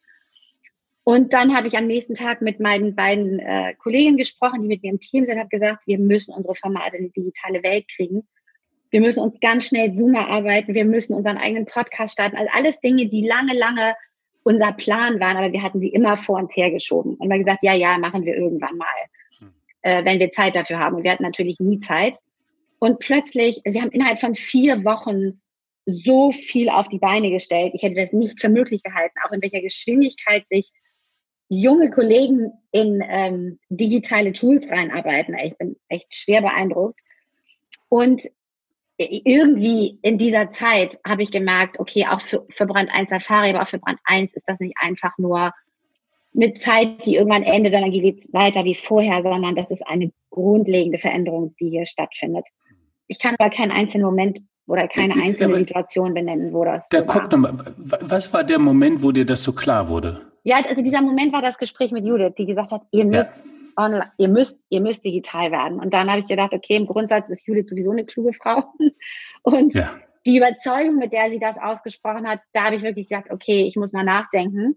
[1.09, 4.83] Und dann habe ich am nächsten Tag mit meinen beiden äh, Kollegen gesprochen, die mit
[4.83, 8.27] mir im Team sind, habe gesagt, wir müssen unsere Formate in die digitale Welt kriegen.
[8.90, 10.75] Wir müssen uns ganz schnell Zoom erarbeiten.
[10.75, 12.37] Wir müssen unseren eigenen Podcast starten.
[12.37, 13.95] Also alles Dinge, die lange, lange
[14.42, 17.14] unser Plan waren, aber wir hatten sie immer vor uns hergeschoben.
[17.14, 18.87] Und wir gesagt, ja, ja, machen wir irgendwann mal,
[19.38, 19.53] hm.
[19.83, 20.97] äh, wenn wir Zeit dafür haben.
[20.97, 22.19] Und wir hatten natürlich nie Zeit.
[22.81, 25.40] Und plötzlich, sie haben innerhalb von vier Wochen
[25.85, 27.75] so viel auf die Beine gestellt.
[27.77, 30.73] Ich hätte das nicht für möglich gehalten, auch in welcher Geschwindigkeit sich
[31.49, 35.37] junge Kollegen in ähm, digitale Tools reinarbeiten.
[35.43, 36.99] Ich bin echt schwer beeindruckt.
[37.89, 38.23] Und
[38.99, 43.63] irgendwie in dieser Zeit habe ich gemerkt, okay, auch für, für Brand 1 Safari, aber
[43.63, 45.53] auch für Brand 1 ist das nicht einfach nur
[46.35, 50.13] eine Zeit, die irgendwann endet, dann geht es weiter wie vorher, sondern das ist eine
[50.31, 52.45] grundlegende Veränderung, die hier stattfindet.
[53.07, 56.89] Ich kann aber keinen einzelnen Moment oder keine einzelne Situation benennen, wo das.
[56.89, 60.23] Da guck nochmal, was war der Moment, wo dir das so klar wurde?
[60.43, 63.43] Ja, also dieser Moment war das Gespräch mit Judith, die gesagt hat, ihr müsst ja
[63.77, 65.79] online, ihr müsst, ihr müsst digital werden.
[65.79, 68.65] Und dann habe ich gedacht, okay, im Grundsatz ist Judith sowieso eine kluge Frau.
[69.43, 69.95] Und ja.
[70.25, 73.77] die Überzeugung, mit der sie das ausgesprochen hat, da habe ich wirklich gedacht, okay, ich
[73.77, 74.77] muss mal nachdenken.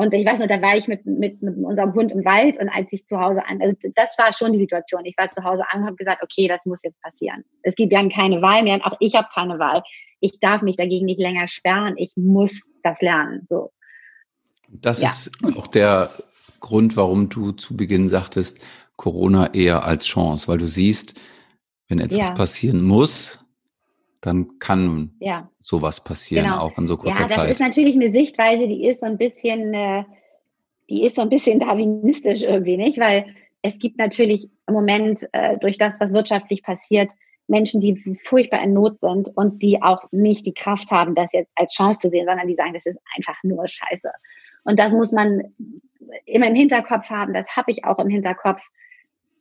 [0.00, 2.70] Und ich weiß noch, da war ich mit, mit, mit unserem Hund im Wald und
[2.70, 5.04] als ich zu Hause an, also das war schon die Situation.
[5.04, 7.44] Ich war zu Hause an und habe gesagt, okay, das muss jetzt passieren.
[7.64, 9.82] Es gibt ja keine Wahl mehr und auch ich habe keine Wahl.
[10.20, 11.98] Ich darf mich dagegen nicht länger sperren.
[11.98, 13.46] Ich muss das lernen.
[13.50, 13.72] So.
[14.68, 15.08] Das ja.
[15.08, 16.10] ist auch der
[16.60, 18.64] Grund, warum du zu Beginn sagtest,
[18.96, 21.20] Corona eher als Chance, weil du siehst,
[21.88, 22.34] wenn etwas ja.
[22.34, 23.44] passieren muss,
[24.20, 25.50] dann kann ja.
[25.60, 26.60] sowas passieren, genau.
[26.60, 27.30] auch in so kurzer Zeit.
[27.30, 27.50] Ja, das Zeit.
[27.52, 30.04] ist natürlich eine Sichtweise, die ist so ein bisschen, äh,
[30.88, 32.98] die ist so ein bisschen darwinistisch irgendwie, nicht?
[32.98, 37.10] Weil es gibt natürlich im Moment äh, durch das, was wirtschaftlich passiert,
[37.46, 41.50] Menschen, die furchtbar in Not sind und die auch nicht die Kraft haben, das jetzt
[41.56, 44.10] als Chance zu sehen, sondern die sagen, das ist einfach nur Scheiße.
[44.64, 45.42] Und das muss man
[46.26, 48.60] immer im Hinterkopf haben, das habe ich auch im Hinterkopf,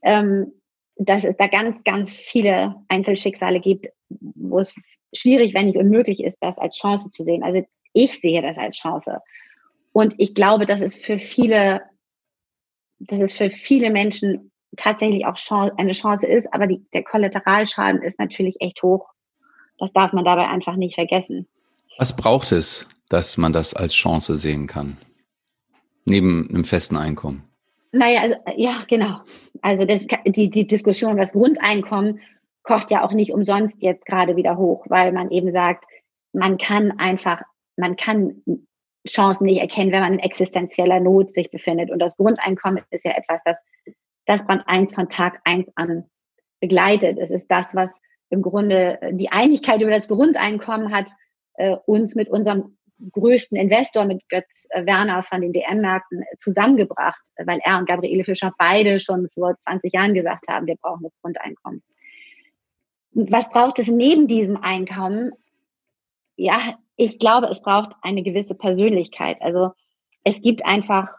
[0.01, 0.53] ähm,
[0.97, 3.87] dass es da ganz, ganz viele Einzelschicksale gibt.
[4.09, 4.73] Wo es
[5.13, 7.43] schwierig, wenn nicht unmöglich ist, das als Chance zu sehen.
[7.43, 9.19] Also ich sehe das als Chance.
[9.91, 11.81] Und ich glaube, dass es für viele,
[12.99, 15.37] dass es für viele Menschen tatsächlich auch
[15.77, 19.07] eine Chance ist, aber die, der Kollateralschaden ist natürlich echt hoch.
[19.77, 21.47] Das darf man dabei einfach nicht vergessen.
[21.97, 24.97] Was braucht es, dass man das als Chance sehen kann?
[26.05, 27.43] Neben einem festen Einkommen?
[27.91, 29.21] Naja, also, ja, genau.
[29.61, 32.19] Also das, die, die Diskussion über das Grundeinkommen
[32.69, 35.85] kocht ja auch nicht umsonst jetzt gerade wieder hoch, weil man eben sagt,
[36.33, 37.41] man kann einfach,
[37.75, 38.43] man kann
[39.07, 41.89] Chancen nicht erkennen, wenn man in existenzieller Not sich befindet.
[41.89, 43.57] Und das Grundeinkommen ist ja etwas, das
[44.27, 46.05] das Band 1 von Tag 1 an
[46.59, 47.17] begleitet.
[47.17, 47.89] Es ist das, was
[48.29, 51.09] im Grunde die Einigkeit über das Grundeinkommen hat
[51.55, 52.77] äh, uns mit unserem
[53.11, 58.99] größten Investor, mit Götz Werner von den DM-Märkten zusammengebracht, weil er und Gabriele Fischer beide
[58.99, 61.81] schon vor 20 Jahren gesagt haben, wir brauchen das Grundeinkommen.
[63.11, 65.31] Was braucht es neben diesem Einkommen?
[66.35, 69.41] Ja, ich glaube, es braucht eine gewisse Persönlichkeit.
[69.41, 69.71] Also
[70.23, 71.13] es gibt einfach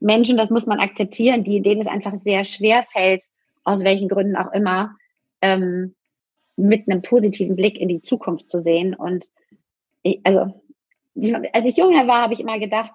[0.00, 3.24] Menschen, das muss man akzeptieren, die, denen es einfach sehr schwer fällt,
[3.64, 4.96] aus welchen Gründen auch immer,
[5.42, 5.94] ähm,
[6.56, 8.94] mit einem positiven Blick in die Zukunft zu sehen.
[8.94, 9.28] Und
[10.02, 10.62] ich, also,
[11.52, 12.92] als ich jünger war, habe ich immer gedacht,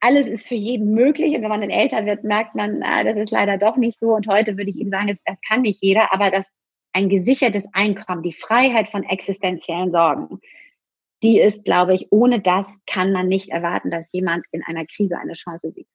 [0.00, 1.34] alles ist für jeden möglich.
[1.34, 4.14] Und wenn man dann älter wird, merkt man, na, das ist leider doch nicht so.
[4.14, 6.44] Und heute würde ich Ihnen sagen, das kann nicht jeder, aber das
[6.92, 10.40] ein gesichertes Einkommen, die Freiheit von existenziellen Sorgen,
[11.22, 15.18] die ist, glaube ich, ohne das kann man nicht erwarten, dass jemand in einer Krise
[15.18, 15.86] eine Chance sieht.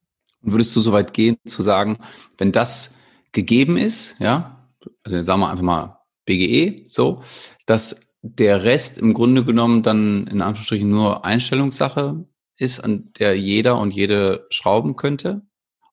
[0.42, 1.98] Würdest du so weit gehen, zu sagen,
[2.38, 2.96] wenn das
[3.32, 4.70] gegeben ist, ja,
[5.04, 7.24] also sagen wir einfach mal BGE, so,
[7.66, 12.26] dass der Rest im Grunde genommen dann in Anführungsstrichen nur Einstellungssache
[12.58, 15.42] ist, an der jeder und jede schrauben könnte?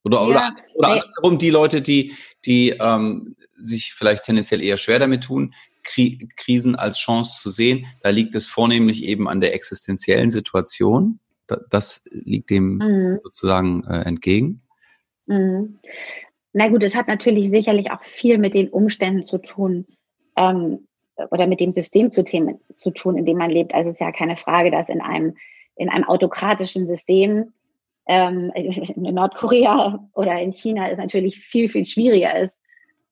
[0.04, 4.98] Oder, ja, oder, oder andersherum die Leute, die, die ähm, sich vielleicht tendenziell eher schwer
[4.98, 9.54] damit tun, Kri Krisen als Chance zu sehen, da liegt es vornehmlich eben an der
[9.54, 11.18] existenziellen Situation
[11.70, 13.20] das liegt dem mhm.
[13.22, 14.62] sozusagen äh, entgegen?
[15.26, 15.78] Mhm.
[16.52, 19.86] Na gut, es hat natürlich sicherlich auch viel mit den Umständen zu tun
[20.36, 20.86] ähm,
[21.30, 23.74] oder mit dem System zu, Themen, zu tun, in dem man lebt.
[23.74, 25.36] Also es ist ja keine Frage, dass in einem,
[25.76, 27.52] in einem autokratischen System
[28.06, 32.56] ähm, in Nordkorea oder in China es natürlich viel, viel schwieriger ist,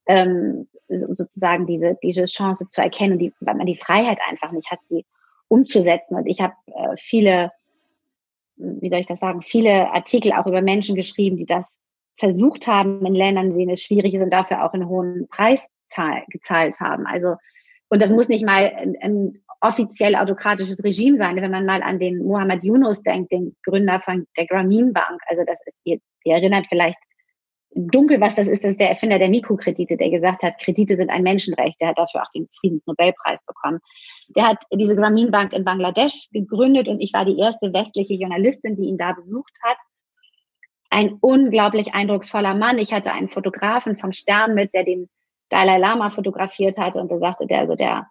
[0.07, 4.81] ähm, sozusagen diese, diese Chance zu erkennen, die, weil man die Freiheit einfach nicht hat,
[4.89, 5.05] sie
[5.49, 6.15] umzusetzen.
[6.17, 7.51] Und ich habe äh, viele
[8.61, 11.77] wie soll ich das sagen, viele Artikel auch über Menschen geschrieben, die das
[12.19, 15.61] versucht haben in Ländern, in denen es schwierig ist und dafür auch einen hohen Preis
[16.29, 17.07] gezahlt haben.
[17.07, 17.35] Also,
[17.89, 21.37] und das muss nicht mal ein, ein offiziell autokratisches Regime sein.
[21.37, 25.43] Wenn man mal an den Muhammad Yunus denkt, den Gründer von der Grameen Bank, also
[25.45, 26.99] das ist, ihr, ihr erinnert vielleicht
[27.75, 31.11] dunkel, was das ist, das ist der Erfinder der Mikrokredite, der gesagt hat, Kredite sind
[31.11, 31.81] ein Menschenrecht.
[31.81, 33.81] Der hat dafür auch den Friedensnobelpreis bekommen.
[34.37, 38.75] Der hat diese Grameen Bank in Bangladesch gegründet und ich war die erste westliche Journalistin,
[38.75, 39.77] die ihn da besucht hat.
[40.91, 42.79] Ein unglaublich eindrucksvoller Mann.
[42.79, 45.09] Ich hatte einen Fotografen vom Stern mit, der den
[45.49, 48.07] Dalai Lama fotografiert hat und da sagte der, also der,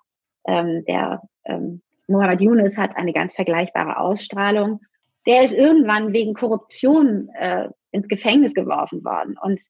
[0.45, 4.81] ähm, der ähm, Muhammad Yunus hat eine ganz vergleichbare Ausstrahlung.
[5.29, 9.37] Der ist irgendwann wegen Korruption äh, ins Gefängnis geworfen worden.
[9.39, 9.61] Und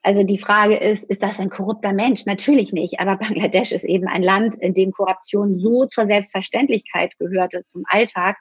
[0.00, 2.24] also die Frage ist, ist das ein korrupter Mensch?
[2.24, 2.98] Natürlich nicht.
[2.98, 8.38] Aber Bangladesch ist eben ein Land, in dem Korruption so zur Selbstverständlichkeit gehörte, zum Alltag,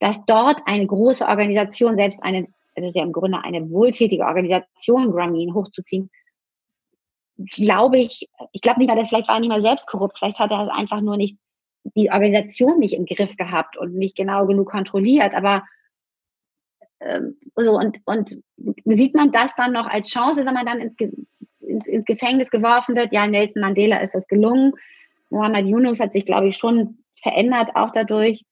[0.00, 5.12] dass dort eine große Organisation, selbst eine, das ist ja im Grunde eine wohltätige Organisation,
[5.12, 6.10] Grameen hochzuziehen,
[7.38, 10.38] glaube ich, ich glaube nicht mal, dass vielleicht war er nicht mal selbst korrupt, vielleicht
[10.40, 11.38] hat er einfach nur nicht
[11.84, 15.64] die Organisation nicht im Griff gehabt und nicht genau genug kontrolliert, aber
[17.00, 18.38] ähm, so und, und
[18.84, 20.94] sieht man das dann noch als Chance, wenn man dann ins,
[21.60, 23.12] ins, ins Gefängnis geworfen wird?
[23.12, 24.72] Ja, Nelson Mandela ist das gelungen.
[25.30, 28.44] Muhammad Yunus hat sich, glaube ich, schon verändert auch dadurch.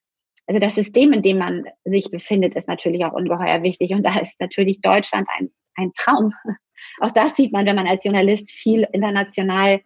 [0.45, 3.91] Also das System, in dem man sich befindet, ist natürlich auch ungeheuer wichtig.
[3.91, 6.33] Und da ist natürlich Deutschland ein, ein Traum.
[6.99, 9.81] Auch das sieht man, wenn man als Journalist viel international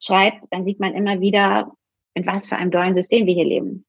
[0.00, 1.72] schreibt, dann sieht man immer wieder,
[2.16, 3.84] in was für einem tollen System wir hier leben.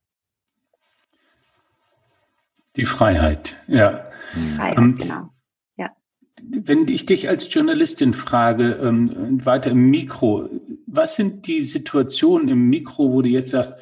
[2.76, 4.06] Die Freiheit, ja.
[4.58, 5.30] Freiheit, ähm, genau.
[5.78, 5.92] Ja.
[6.44, 10.50] Wenn ich dich als Journalistin frage, ähm, weiter im Mikro,
[10.86, 13.74] was sind die Situationen im Mikro, wo du jetzt sagst,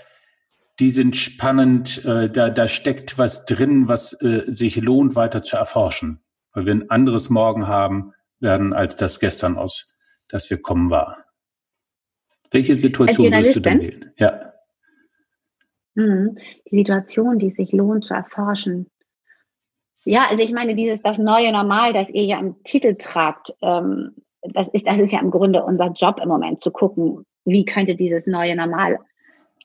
[0.80, 5.58] die sind spannend, äh, da, da steckt was drin, was äh, sich lohnt, weiter zu
[5.58, 6.22] erforschen,
[6.54, 9.96] weil wir ein anderes Morgen haben werden, als das gestern aus,
[10.30, 11.25] das wir kommen war.
[12.52, 14.12] Welche Situation würdest du denn wählen?
[14.18, 14.54] Ja.
[15.96, 16.38] Mhm.
[16.70, 18.88] Die Situation, die sich lohnt zu erforschen.
[20.04, 24.14] Ja, also ich meine, dieses das neue Normal, das ihr ja im Titel tragt, ähm,
[24.42, 27.96] das ist, das ist ja im Grunde unser Job im Moment, zu gucken, wie könnte
[27.96, 29.00] dieses neue Normal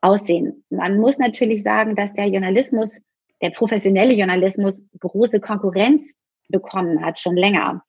[0.01, 0.65] aussehen.
[0.71, 3.01] Man muss natürlich sagen, dass der Journalismus,
[3.43, 6.03] der professionelle Journalismus große Konkurrenz
[6.49, 7.83] bekommen hat, schon länger.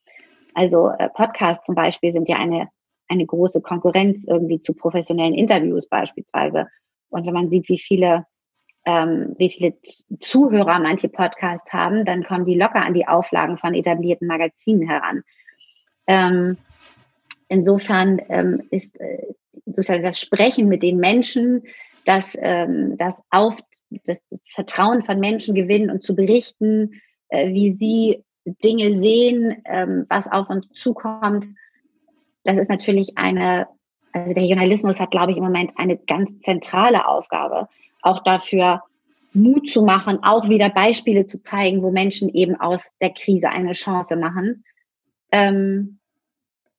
[0.53, 2.67] Also äh, Podcasts zum Beispiel sind ja eine,
[3.11, 6.67] eine große Konkurrenz irgendwie zu professionellen Interviews beispielsweise.
[7.09, 8.25] Und wenn man sieht, wie viele,
[8.85, 9.73] ähm, wie viele
[10.21, 15.23] Zuhörer manche Podcasts haben, dann kommen die locker an die Auflagen von etablierten Magazinen heran.
[16.07, 16.57] Ähm,
[17.49, 19.33] insofern ähm, ist äh,
[19.65, 21.63] sozusagen das Sprechen mit den Menschen,
[22.05, 23.55] das, ähm, das auf
[24.05, 24.21] das
[24.53, 28.23] Vertrauen von Menschen gewinnen und zu berichten, äh, wie sie
[28.63, 31.45] Dinge sehen, ähm, was auf uns zukommt.
[32.43, 33.67] Das ist natürlich eine,
[34.13, 37.67] also der Journalismus hat, glaube ich, im Moment eine ganz zentrale Aufgabe,
[38.01, 38.83] auch dafür
[39.33, 43.73] Mut zu machen, auch wieder Beispiele zu zeigen, wo Menschen eben aus der Krise eine
[43.73, 44.63] Chance machen.
[45.31, 45.99] Ähm,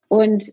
[0.09, 0.53] und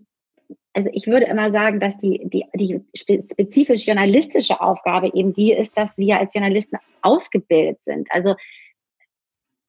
[0.74, 5.76] also ich würde immer sagen, dass die, die, die spezifisch journalistische Aufgabe eben die ist,
[5.78, 8.08] dass wir als Journalisten ausgebildet sind.
[8.12, 8.36] Also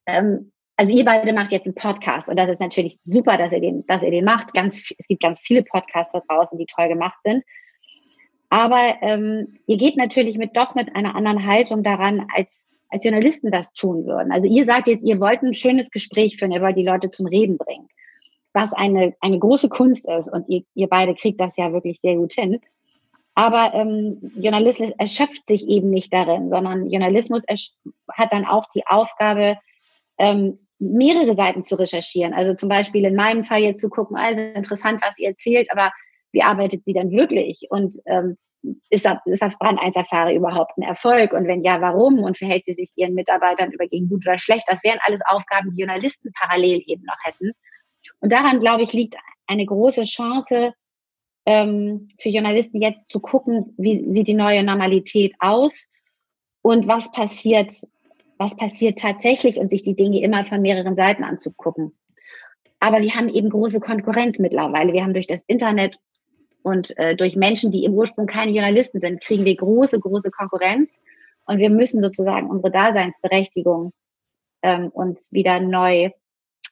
[0.06, 3.60] ähm, also ihr beide macht jetzt einen Podcast und das ist natürlich super, dass ihr
[3.60, 4.54] den, dass ihr den macht.
[4.54, 7.44] Ganz, es gibt ganz viele Podcasts da draußen, die toll gemacht sind.
[8.48, 12.48] Aber ähm, ihr geht natürlich mit doch mit einer anderen Haltung daran, als,
[12.88, 14.32] als Journalisten das tun würden.
[14.32, 17.26] Also ihr sagt jetzt, ihr wollt ein schönes Gespräch führen, ihr wollt die Leute zum
[17.26, 17.86] Reden bringen.
[18.54, 22.16] Was eine, eine große Kunst ist und ihr, ihr beide kriegt das ja wirklich sehr
[22.16, 22.58] gut hin.
[23.34, 27.42] Aber ähm, Journalismus erschöpft sich eben nicht darin, sondern Journalismus
[28.10, 29.58] hat dann auch die Aufgabe,
[30.16, 32.32] ähm, mehrere Seiten zu recherchieren.
[32.32, 35.92] Also zum Beispiel in meinem Fall jetzt zu gucken, also interessant, was ihr erzählt, aber
[36.32, 37.66] wie arbeitet sie dann wirklich?
[37.70, 38.36] Und ähm,
[38.90, 41.32] ist das, ist das Brand 1 Safari überhaupt ein Erfolg?
[41.32, 42.18] Und wenn ja, warum?
[42.20, 44.64] Und verhält sie sich ihren Mitarbeitern übergegen gut oder schlecht?
[44.66, 47.52] Das wären alles Aufgaben, die Journalisten parallel eben noch hätten.
[48.20, 49.16] Und daran, glaube ich, liegt
[49.46, 50.72] eine große Chance
[51.46, 55.72] ähm, für Journalisten jetzt zu gucken, wie sieht die neue Normalität aus
[56.62, 57.72] und was passiert
[58.40, 61.92] was passiert tatsächlich und sich die Dinge immer von mehreren Seiten anzugucken.
[62.80, 64.94] Aber wir haben eben große Konkurrenz mittlerweile.
[64.94, 65.98] Wir haben durch das Internet
[66.62, 70.88] und äh, durch Menschen, die im Ursprung keine Journalisten sind, kriegen wir große, große Konkurrenz.
[71.44, 73.92] Und wir müssen sozusagen unsere Daseinsberechtigung
[74.62, 76.10] ähm, uns wieder neu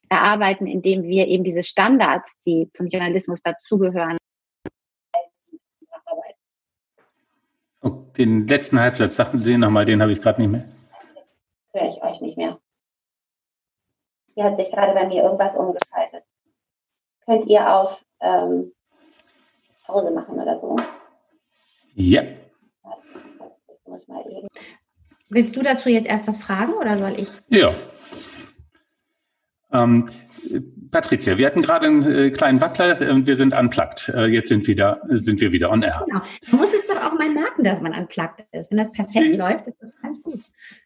[0.08, 4.16] erarbeiten, indem wir eben diese Standards, die zum Journalismus dazugehören,
[7.82, 10.64] oh, den letzten Halbsatz, sag mir den nochmal, den habe ich gerade nicht mehr
[11.72, 12.58] höre ich euch nicht mehr.
[14.34, 16.24] Hier hat sich gerade bei mir irgendwas umgeschaltet.
[17.24, 18.72] Könnt ihr auf ähm,
[19.84, 20.76] Pause machen oder so?
[21.94, 22.22] Ja.
[25.28, 27.28] Willst du dazu jetzt erst was fragen oder soll ich?
[27.48, 27.70] Ja.
[29.72, 30.08] Ähm,
[30.90, 34.08] Patricia, wir hatten gerade einen äh, kleinen Wackler und wir sind unplugged.
[34.14, 36.04] Äh, jetzt sind, wieder, sind wir wieder on air.
[36.06, 36.22] Genau.
[36.50, 38.70] Man muss es doch auch mal merken, dass man unplugged ist.
[38.70, 40.40] Wenn das perfekt läuft, ist das ganz gut.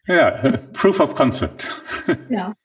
[0.06, 1.68] Ja, äh, Proof of Concept.
[2.28, 2.56] Ja.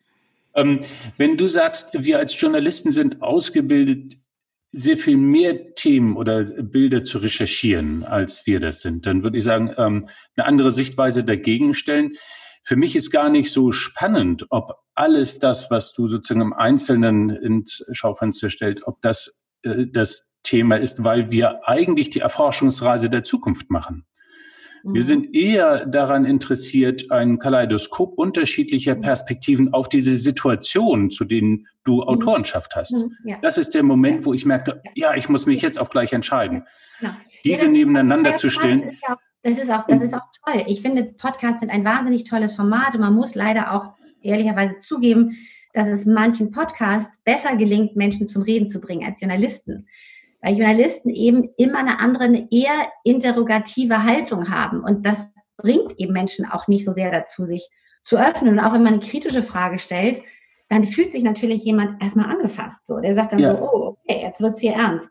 [0.56, 0.80] ähm,
[1.18, 4.16] wenn du sagst, wir als Journalisten sind ausgebildet,
[4.72, 9.44] sehr viel mehr Themen oder Bilder zu recherchieren, als wir das sind, dann würde ich
[9.44, 12.18] sagen, ähm, eine andere Sichtweise dagegen stellen
[12.68, 17.30] für mich ist gar nicht so spannend, ob alles das, was du sozusagen im Einzelnen
[17.30, 23.24] ins Schaufenster stellst, ob das äh, das Thema ist, weil wir eigentlich die Erforschungsreise der
[23.24, 24.06] Zukunft machen.
[24.84, 25.06] Wir mhm.
[25.06, 29.02] sind eher daran interessiert, ein Kaleidoskop unterschiedlicher mhm.
[29.02, 32.04] Perspektiven auf diese Situation, zu denen du mhm.
[32.04, 33.06] Autorenschaft hast.
[33.24, 33.38] Ja.
[33.42, 36.66] Das ist der Moment, wo ich merkte, ja, ich muss mich jetzt auch gleich entscheiden.
[37.00, 37.14] Genau.
[37.46, 38.98] Diese ja, nebeneinander zu stellen.
[39.08, 40.64] Ja das ist auch, das ist auch toll.
[40.68, 45.38] Ich finde, Podcasts sind ein wahnsinnig tolles Format und man muss leider auch ehrlicherweise zugeben,
[45.74, 49.88] dass es manchen Podcasts besser gelingt, Menschen zum Reden zu bringen als Journalisten.
[50.42, 54.82] Weil Journalisten eben immer eine andere, eine eher interrogative Haltung haben.
[54.82, 57.70] Und das bringt eben Menschen auch nicht so sehr dazu, sich
[58.04, 58.58] zu öffnen.
[58.58, 60.22] Und auch wenn man eine kritische Frage stellt,
[60.70, 62.86] dann fühlt sich natürlich jemand erstmal angefasst.
[62.86, 63.56] So, der sagt dann ja.
[63.56, 65.10] so, oh, okay, jetzt wird's hier ernst.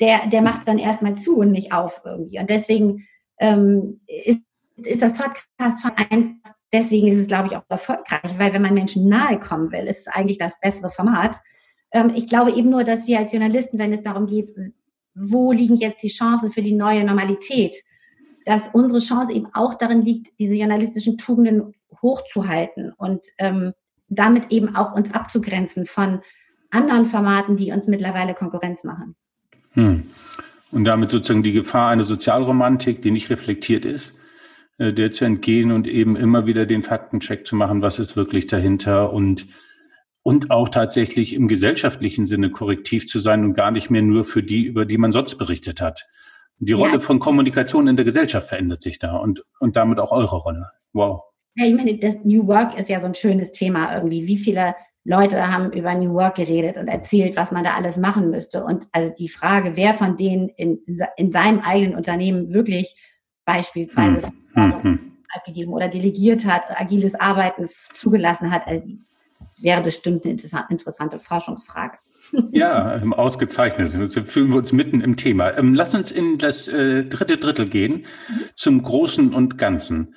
[0.00, 2.38] Der, der macht dann erstmal zu und nicht auf irgendwie.
[2.38, 3.06] Und deswegen
[3.42, 4.42] ähm, ist,
[4.76, 6.28] ist das Podcast von eins,
[6.72, 10.00] deswegen ist es, glaube ich, auch erfolgreich, weil wenn man Menschen nahe kommen will, ist
[10.00, 11.38] es eigentlich das bessere Format.
[11.90, 14.54] Ähm, ich glaube eben nur, dass wir als Journalisten, wenn es darum geht,
[15.14, 17.76] wo liegen jetzt die Chancen für die neue Normalität,
[18.46, 23.72] dass unsere Chance eben auch darin liegt, diese journalistischen Tugenden hochzuhalten und ähm,
[24.08, 26.22] damit eben auch uns abzugrenzen von
[26.70, 29.16] anderen Formaten, die uns mittlerweile Konkurrenz machen.
[29.72, 30.10] Hm
[30.72, 34.16] und damit sozusagen die Gefahr einer Sozialromantik, die nicht reflektiert ist,
[34.78, 38.46] äh, der zu entgehen und eben immer wieder den Faktencheck zu machen, was ist wirklich
[38.46, 39.46] dahinter und
[40.24, 44.42] und auch tatsächlich im gesellschaftlichen Sinne korrektiv zu sein und gar nicht mehr nur für
[44.42, 46.06] die, über die man sonst berichtet hat.
[46.58, 47.00] Die Rolle ja.
[47.00, 50.70] von Kommunikation in der Gesellschaft verändert sich da und, und damit auch eure Rolle.
[50.92, 51.22] Wow.
[51.56, 54.28] Ja, ich meine, das New Work ist ja so ein schönes Thema irgendwie.
[54.28, 58.30] Wie viele Leute haben über New Work geredet und erzählt, was man da alles machen
[58.30, 58.62] müsste.
[58.64, 60.78] Und also die Frage, wer von denen in,
[61.16, 62.94] in seinem eigenen Unternehmen wirklich
[63.44, 64.82] beispielsweise hm.
[64.82, 65.12] Hm.
[65.34, 68.86] abgegeben oder delegiert hat, agiles Arbeiten zugelassen hat, also
[69.58, 70.38] wäre bestimmt eine
[70.68, 71.98] interessante Forschungsfrage.
[72.52, 73.92] Ja, ähm, ausgezeichnet.
[73.94, 75.58] Jetzt fühlen wir uns mitten im Thema.
[75.58, 78.06] Ähm, lass uns in das äh, dritte Drittel gehen,
[78.54, 80.14] zum Großen und Ganzen.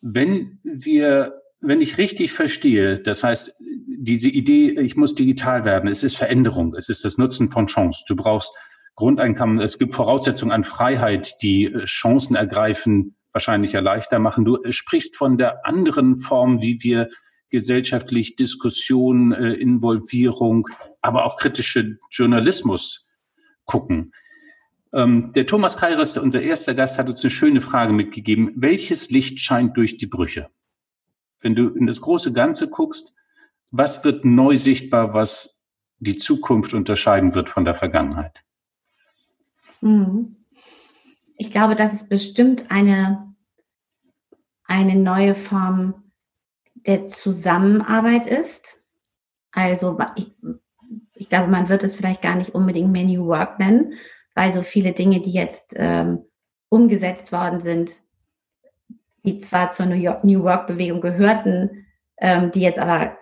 [0.00, 3.54] Wenn wir, wenn ich richtig verstehe, das heißt,
[3.86, 8.04] diese Idee, ich muss digital werden, es ist Veränderung, es ist das Nutzen von Chance.
[8.06, 8.52] Du brauchst
[8.94, 14.44] Grundeinkommen, es gibt Voraussetzungen an Freiheit, die äh, Chancen ergreifen, wahrscheinlich ja leichter machen.
[14.44, 17.08] Du äh, sprichst von der anderen Form, wie wir
[17.50, 20.66] gesellschaftlich Diskussion, äh, Involvierung,
[21.00, 23.08] aber auch kritische Journalismus
[23.64, 24.12] gucken.
[24.92, 28.52] Ähm, der Thomas Kairos, unser erster Gast, hat uns eine schöne Frage mitgegeben.
[28.56, 30.48] Welches Licht scheint durch die Brüche?
[31.46, 33.14] Wenn du in das große Ganze guckst,
[33.70, 35.62] was wird neu sichtbar, was
[36.00, 38.42] die Zukunft unterscheiden wird von der Vergangenheit?
[39.80, 40.44] Mhm.
[41.36, 43.32] Ich glaube, dass es bestimmt eine,
[44.64, 46.10] eine neue Form
[46.74, 48.80] der Zusammenarbeit ist.
[49.52, 50.34] Also ich,
[51.14, 53.92] ich glaube, man wird es vielleicht gar nicht unbedingt New Work nennen,
[54.34, 56.24] weil so viele Dinge, die jetzt ähm,
[56.70, 58.00] umgesetzt worden sind,
[59.26, 61.86] die zwar zur New, Work Bewegung gehörten,
[62.18, 63.18] ähm, die jetzt aber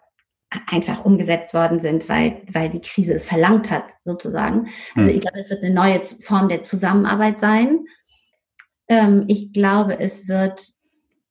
[0.68, 4.68] einfach umgesetzt worden sind, weil, weil die Krise es verlangt hat, sozusagen.
[4.94, 5.16] Also hm.
[5.16, 7.86] ich glaube, es wird eine neue Form der Zusammenarbeit sein.
[8.86, 10.64] Ähm, ich glaube, es wird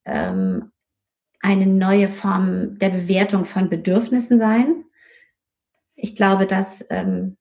[0.04, 0.72] ähm,
[1.40, 4.84] eine neue Form der Bewertung von Bedürfnissen sein.
[5.94, 7.36] Ich glaube, dass ähm,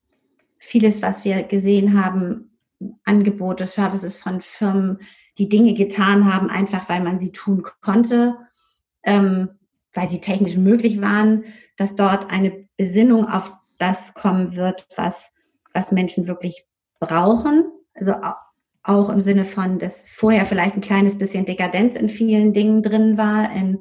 [0.58, 2.58] vieles, was wir gesehen haben,
[3.06, 5.00] Angebote, Services von Firmen,
[5.38, 8.38] die Dinge getan haben, einfach weil man sie tun konnte,
[9.04, 9.50] ähm,
[9.94, 11.46] weil sie technisch möglich waren,
[11.78, 15.32] dass dort eine Besinnung auf das kommen wird, was,
[15.74, 16.66] was Menschen wirklich
[17.00, 17.66] brauchen.
[17.96, 18.16] Also
[18.84, 23.18] auch im Sinne von, dass vorher vielleicht ein kleines bisschen Dekadenz in vielen Dingen drin
[23.18, 23.80] war, in,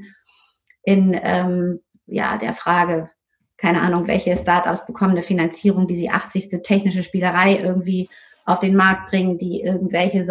[0.84, 3.10] in ähm, ja, der Frage,
[3.56, 6.62] keine Ahnung, welche Startups bekommen eine Finanzierung, die sie 80.
[6.62, 8.08] technische Spielerei irgendwie
[8.44, 10.24] auf den Markt bringen, die irgendwelche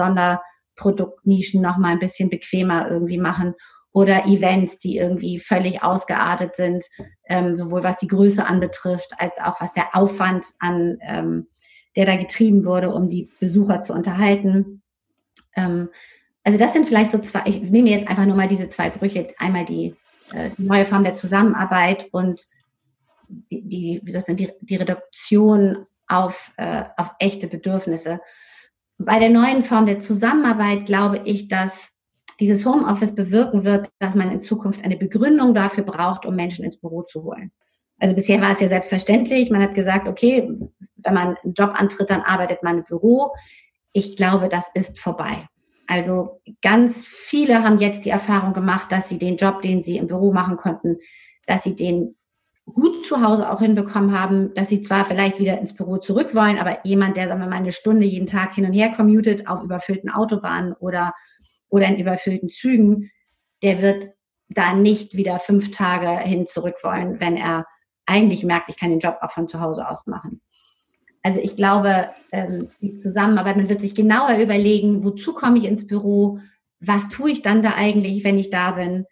[0.76, 3.54] Sonderproduktnischen noch mal ein bisschen bequemer irgendwie machen
[3.94, 6.86] oder Events, die irgendwie völlig ausgeartet sind,
[7.28, 11.48] ähm, sowohl was die Größe anbetrifft, als auch was der Aufwand an ähm,
[11.98, 14.82] der da getrieben wurde, um die Besucher zu unterhalten.
[15.58, 15.90] Ähm,
[16.44, 19.28] also das sind vielleicht so zwei, ich nehme jetzt einfach nur mal diese zwei Brüche,
[19.38, 19.94] einmal die,
[20.34, 22.46] äh, die neue Form der Zusammenarbeit und
[23.28, 24.02] die, die,
[24.36, 28.22] die, die Reduktion auf, äh, auf echte Bedürfnisse.
[29.06, 31.92] Bei der neuen Form der Zusammenarbeit glaube ich, dass
[32.40, 36.80] dieses Homeoffice bewirken wird, dass man in Zukunft eine Begründung dafür braucht, um Menschen ins
[36.80, 37.52] Büro zu holen.
[38.00, 39.52] Also bisher war es ja selbstverständlich.
[39.52, 40.52] Man hat gesagt, okay,
[40.98, 43.34] wenn man einen Job antritt, dann arbeitet man im Büro.
[43.94, 45.48] Ich glaube, das ist vorbei.
[45.88, 50.08] Also ganz viele haben jetzt die Erfahrung gemacht, dass sie den Job, den sie im
[50.08, 50.98] Büro machen konnten,
[51.46, 52.16] dass sie den
[52.66, 56.58] gut zu Hause auch hinbekommen haben, dass sie zwar vielleicht wieder ins Büro zurück wollen,
[56.58, 59.64] aber jemand, der, sagen wir mal, eine Stunde jeden Tag hin und her commutet auf
[59.64, 61.14] überfüllten Autobahnen oder,
[61.70, 63.12] oder in überfüllten Zügen,
[63.62, 64.06] der wird
[64.50, 67.66] da nicht wieder fünf Tage hin zurück wollen, wenn er
[68.06, 70.42] eigentlich merkt, ich kann den Job auch von zu Hause aus machen.
[71.24, 75.86] Also ich glaube, ähm, die Zusammenarbeit, man wird sich genauer überlegen, wozu komme ich ins
[75.86, 76.40] Büro,
[76.80, 79.06] was tue ich dann da eigentlich, wenn ich da bin,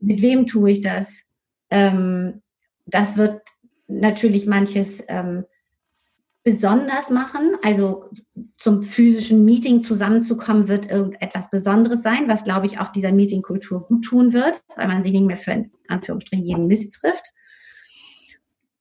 [0.00, 1.22] mit wem tue ich das.
[1.70, 2.39] Ähm,
[2.94, 3.42] das wird
[3.88, 5.44] natürlich manches ähm,
[6.42, 7.56] besonders machen.
[7.62, 8.10] Also
[8.56, 14.04] zum physischen Meeting zusammenzukommen, wird irgendetwas Besonderes sein, was, glaube ich, auch dieser Meetingkultur gut
[14.04, 17.32] tun wird, weil man sich nicht mehr für in Anführungsstrichen jeden Mist trifft.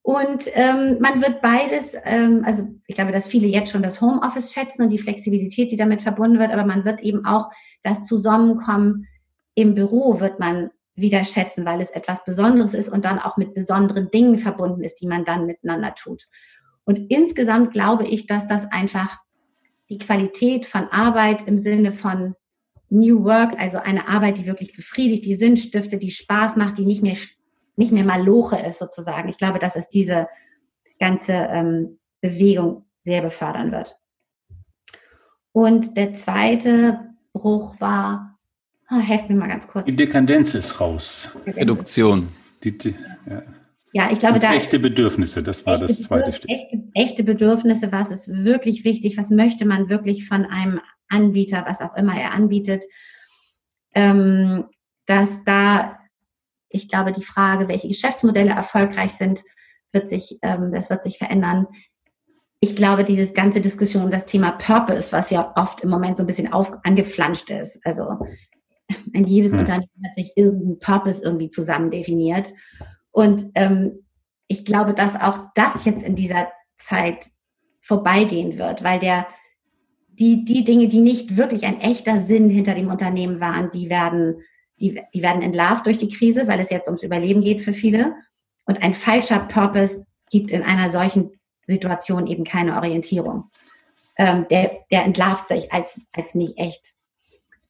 [0.02, 4.54] Und ähm, man wird beides, ähm, also ich glaube, dass viele jetzt schon das Homeoffice
[4.54, 7.50] schätzen und die Flexibilität, die damit verbunden wird, aber man wird eben auch
[7.84, 9.06] das Zusammenkommen
[9.54, 10.72] im Büro wird man
[11.02, 14.96] wieder schätzen, weil es etwas Besonderes ist und dann auch mit besonderen Dingen verbunden ist,
[15.02, 16.28] die man dann miteinander tut.
[16.84, 19.18] Und insgesamt glaube ich, dass das einfach
[19.90, 22.36] die Qualität von Arbeit im Sinne von
[22.90, 26.86] New Work, also eine Arbeit, die wirklich befriedigt, die Sinn stiftet, die Spaß macht, die
[26.86, 27.16] nicht mehr
[27.80, 29.30] nicht mehr mal Loche ist sozusagen.
[29.30, 30.28] Ich glaube, dass es diese
[31.00, 33.98] ganze ähm, Bewegung sehr befördern wird.
[35.54, 37.00] Und der zweite
[37.32, 38.29] Bruch war,
[38.92, 39.86] oh, helft mir mal ganz kurz.
[39.86, 41.38] Die Dekadenz ist raus.
[41.46, 42.30] Reduktion.
[42.64, 42.96] Die, die,
[43.30, 43.42] ja.
[43.94, 44.12] ja.
[44.12, 44.54] ich glaube, Und da.
[44.54, 46.50] Echte Bedürfnisse, das war das zweite Stück.
[46.50, 51.82] Echte, echte Bedürfnisse, was ist wirklich wichtig, was möchte man wirklich von einem Anbieter, was
[51.82, 52.84] auch immer er anbietet,
[53.96, 54.66] ähm,
[55.06, 55.98] dass da,
[56.70, 59.44] ich glaube, die Frage, welche Geschäftsmodelle erfolgreich sind,
[59.92, 61.68] wird sich, ähm, das wird sich verändern.
[62.60, 66.24] Ich glaube, diese ganze Diskussion um das Thema Purpose, was ja oft im Moment so
[66.24, 67.80] ein bisschen auf, angeflanscht ist.
[67.86, 68.20] Also
[69.14, 69.60] jedes hm.
[69.60, 72.54] Unternehmen hat sich irgendeinen Purpose irgendwie zusammen definiert.
[73.12, 74.06] Und ähm,
[74.48, 77.28] ich glaube, dass auch das jetzt in dieser Zeit
[77.82, 79.28] vorbeigehen wird, weil der
[80.20, 84.42] die, die Dinge, die nicht wirklich ein echter Sinn hinter dem Unternehmen waren, die werden,
[84.80, 88.16] die, die werden entlarvt durch die Krise, weil es jetzt ums Überleben geht für viele.
[88.66, 91.32] Und ein falscher Purpose gibt in einer solchen
[91.68, 93.50] Situation eben keine Orientierung.
[94.18, 96.94] Ähm, der, der entlarvt sich als, als nicht echt.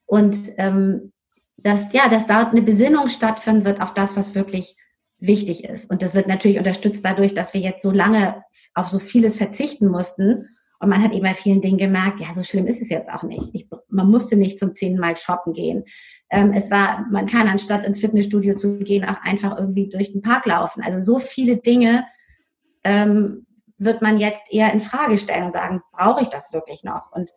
[0.09, 1.11] Und ähm,
[1.57, 4.75] dass, ja, dass dort eine Besinnung stattfinden wird auf das, was wirklich
[5.19, 5.87] wichtig ist.
[5.91, 8.43] Und das wird natürlich unterstützt dadurch, dass wir jetzt so lange
[8.73, 10.47] auf so vieles verzichten mussten.
[10.79, 13.21] Und man hat eben bei vielen Dingen gemerkt, ja, so schlimm ist es jetzt auch
[13.21, 13.49] nicht.
[13.53, 15.83] Ich, man musste nicht zum zehnten Mal shoppen gehen.
[16.31, 20.23] Ähm, es war, man kann anstatt ins Fitnessstudio zu gehen, auch einfach irgendwie durch den
[20.23, 20.81] Park laufen.
[20.81, 22.05] Also so viele Dinge
[22.83, 23.45] ähm,
[23.77, 27.11] wird man jetzt eher in Frage stellen und sagen, brauche ich das wirklich noch?
[27.11, 27.31] Und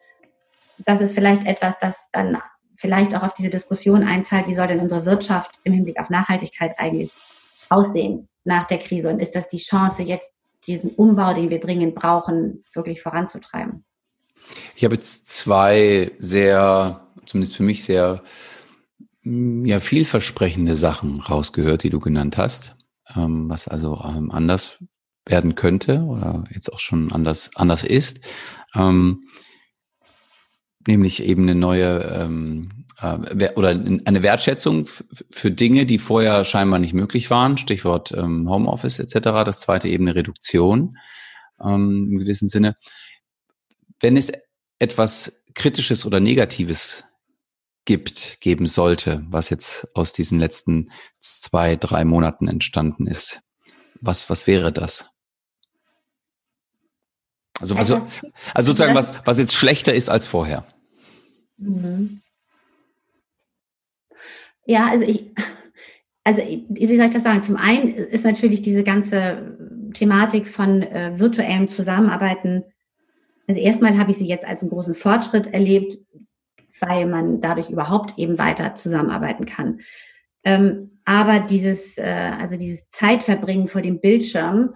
[0.79, 2.41] das ist vielleicht etwas, das dann
[2.83, 6.75] vielleicht auch auf diese Diskussion einzahlt, wie soll denn unsere Wirtschaft im Hinblick auf Nachhaltigkeit
[6.79, 7.13] eigentlich
[7.71, 9.09] aussehen nach der Krise?
[9.09, 10.29] Und ist das die Chance, jetzt
[10.67, 13.85] diesen Umbau, den wir dringend brauchen, wirklich voranzutreiben?
[14.75, 18.23] Ich habe jetzt zwei sehr, zumindest für mich sehr
[19.23, 22.75] mm, ja, vielversprechende Sachen rausgehört, die du genannt hast,
[23.15, 24.85] ähm, was also ähm, anders
[25.25, 28.21] werden könnte oder jetzt auch schon anders, anders ist.
[28.75, 29.29] Ähm,
[30.87, 34.87] nämlich eben eine neue ähm, äh, oder eine Wertschätzung
[35.31, 39.45] für Dinge, die vorher scheinbar nicht möglich waren, Stichwort ähm, Homeoffice etc.
[39.45, 40.97] Das zweite eben eine Reduktion
[41.63, 42.77] ähm, im gewissen Sinne.
[44.01, 44.33] Wenn es
[44.79, 47.05] etwas Kritisches oder Negatives
[47.85, 53.41] gibt, geben sollte, was jetzt aus diesen letzten zwei, drei Monaten entstanden ist,
[54.01, 55.11] was, was wäre das?
[57.63, 58.07] Also, also,
[58.55, 60.65] also sozusagen, was, was jetzt schlechter ist als vorher.
[61.57, 62.21] Mhm.
[64.67, 65.31] Ja, also ich,
[66.25, 67.43] also wie soll ich das sagen?
[67.43, 69.57] Zum einen ist natürlich diese ganze
[69.95, 72.65] Thematik von äh, virtuellem Zusammenarbeiten,
[73.49, 75.99] also erstmal habe ich sie jetzt als einen großen Fortschritt erlebt,
[76.81, 79.81] weil man dadurch überhaupt eben weiter zusammenarbeiten kann.
[80.45, 84.75] Ähm, aber dieses, äh, also dieses Zeitverbringen vor dem Bildschirm,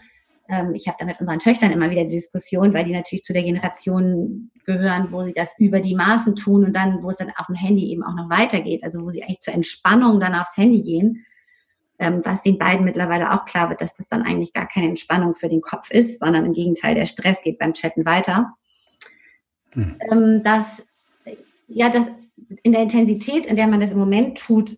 [0.48, 3.32] ähm, ich habe da mit unseren Töchtern immer wieder die Diskussion, weil die natürlich zu
[3.32, 7.32] der Generation gehören, wo sie das über die Maßen tun und dann, wo es dann
[7.36, 10.56] auf dem Handy eben auch noch weitergeht, also wo sie eigentlich zur Entspannung dann aufs
[10.56, 11.24] Handy gehen,
[11.98, 15.34] ähm, was den beiden mittlerweile auch klar wird, dass das dann eigentlich gar keine Entspannung
[15.34, 18.52] für den Kopf ist, sondern im Gegenteil, der Stress geht beim Chatten weiter.
[19.70, 19.98] Hm.
[20.10, 20.82] Ähm, dass,
[21.68, 22.06] ja, das
[22.62, 24.76] in der Intensität, in der man das im Moment tut,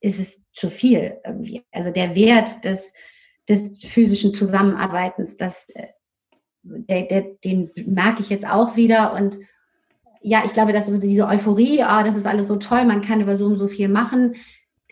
[0.00, 1.62] ist es zu viel irgendwie.
[1.70, 2.92] Also der Wert des,
[3.52, 5.36] des physischen Zusammenarbeitens.
[5.36, 5.88] Das, äh,
[6.62, 9.14] der, der, den merke ich jetzt auch wieder.
[9.14, 9.38] Und
[10.20, 13.36] ja, ich glaube, dass diese Euphorie, ah, das ist alles so toll, man kann über
[13.36, 14.34] so und so viel machen,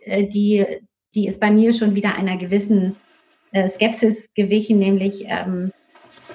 [0.03, 0.67] äh, die,
[1.15, 2.97] die ist bei mir schon wieder einer gewissen
[3.53, 5.73] äh, Skepsis gewichen, nämlich ähm,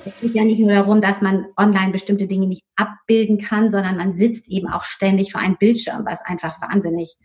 [0.05, 3.97] es geht ja nicht nur darum, dass man online bestimmte Dinge nicht abbilden kann, sondern
[3.97, 7.17] man sitzt eben auch ständig vor einem Bildschirm, was einfach wahnsinnig,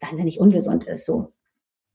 [0.00, 1.06] wahnsinnig ungesund ist.
[1.06, 1.32] So.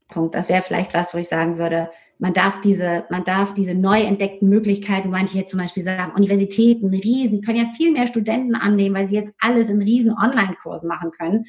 [0.08, 0.36] Punkt.
[0.36, 1.90] Das wäre vielleicht was, wo ich sagen würde,
[2.20, 6.90] man darf diese, man darf diese neu entdeckten Möglichkeiten, manche jetzt zum Beispiel sagen, Universitäten,
[6.90, 10.88] Riesen, die können ja viel mehr Studenten annehmen, weil sie jetzt alles in riesen Online-Kursen
[10.88, 11.46] machen können.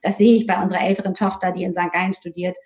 [0.00, 1.92] Das sehe ich bei unserer älteren Tochter, die in St.
[1.92, 2.56] Gallen studiert.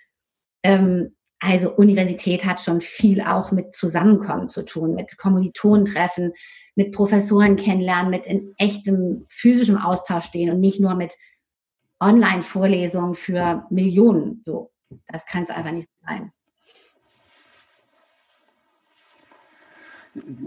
[0.62, 6.32] Ähm, also Universität hat schon viel auch mit Zusammenkommen zu tun, mit Kommilitonentreffen,
[6.74, 11.14] mit Professoren kennenlernen, mit in echtem physischem Austausch stehen und nicht nur mit
[12.01, 14.40] Online-Vorlesungen für Millionen.
[14.44, 14.70] So.
[15.09, 16.32] Das kann es einfach nicht sein.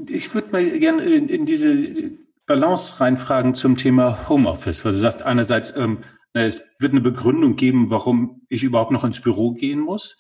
[0.08, 2.12] Ich würde mal gerne in, in, diese
[2.48, 4.86] Balance reinfragen zum Thema Homeoffice.
[4.86, 6.00] Also du sagst einerseits, ähm,
[6.34, 10.18] es wird eine Begründung geben, warum ich überhaupt noch ins Büro gehen muss.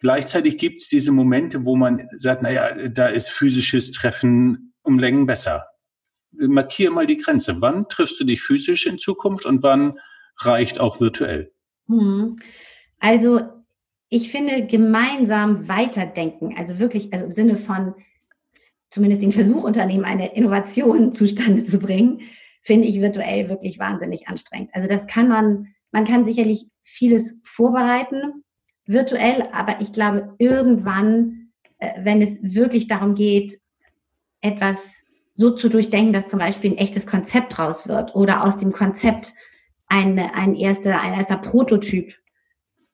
[0.00, 5.26] Gleichzeitig gibt es diese Momente, wo man sagt, naja, da ist physisches Treffen um Längen
[5.26, 5.66] besser.
[6.32, 7.60] Markiere mal die Grenze.
[7.60, 9.98] Wann triffst du dich physisch in Zukunft und wann
[10.38, 11.52] reicht auch virtuell?
[11.86, 12.36] Hm.
[13.04, 13.42] Also
[14.08, 17.94] ich finde gemeinsam weiterdenken, also wirklich, also im Sinne von
[18.88, 22.22] zumindest den Versuch unternehmen, eine Innovation zustande zu bringen,
[22.62, 24.70] finde ich virtuell wirklich wahnsinnig anstrengend.
[24.72, 28.42] Also das kann man, man kann sicherlich vieles vorbereiten
[28.86, 31.50] virtuell, aber ich glaube, irgendwann,
[31.80, 33.60] äh, wenn es wirklich darum geht,
[34.40, 34.96] etwas
[35.36, 39.34] so zu durchdenken, dass zum Beispiel ein echtes Konzept raus wird oder aus dem Konzept
[39.88, 42.14] ein, ein, erster, ein erster Prototyp.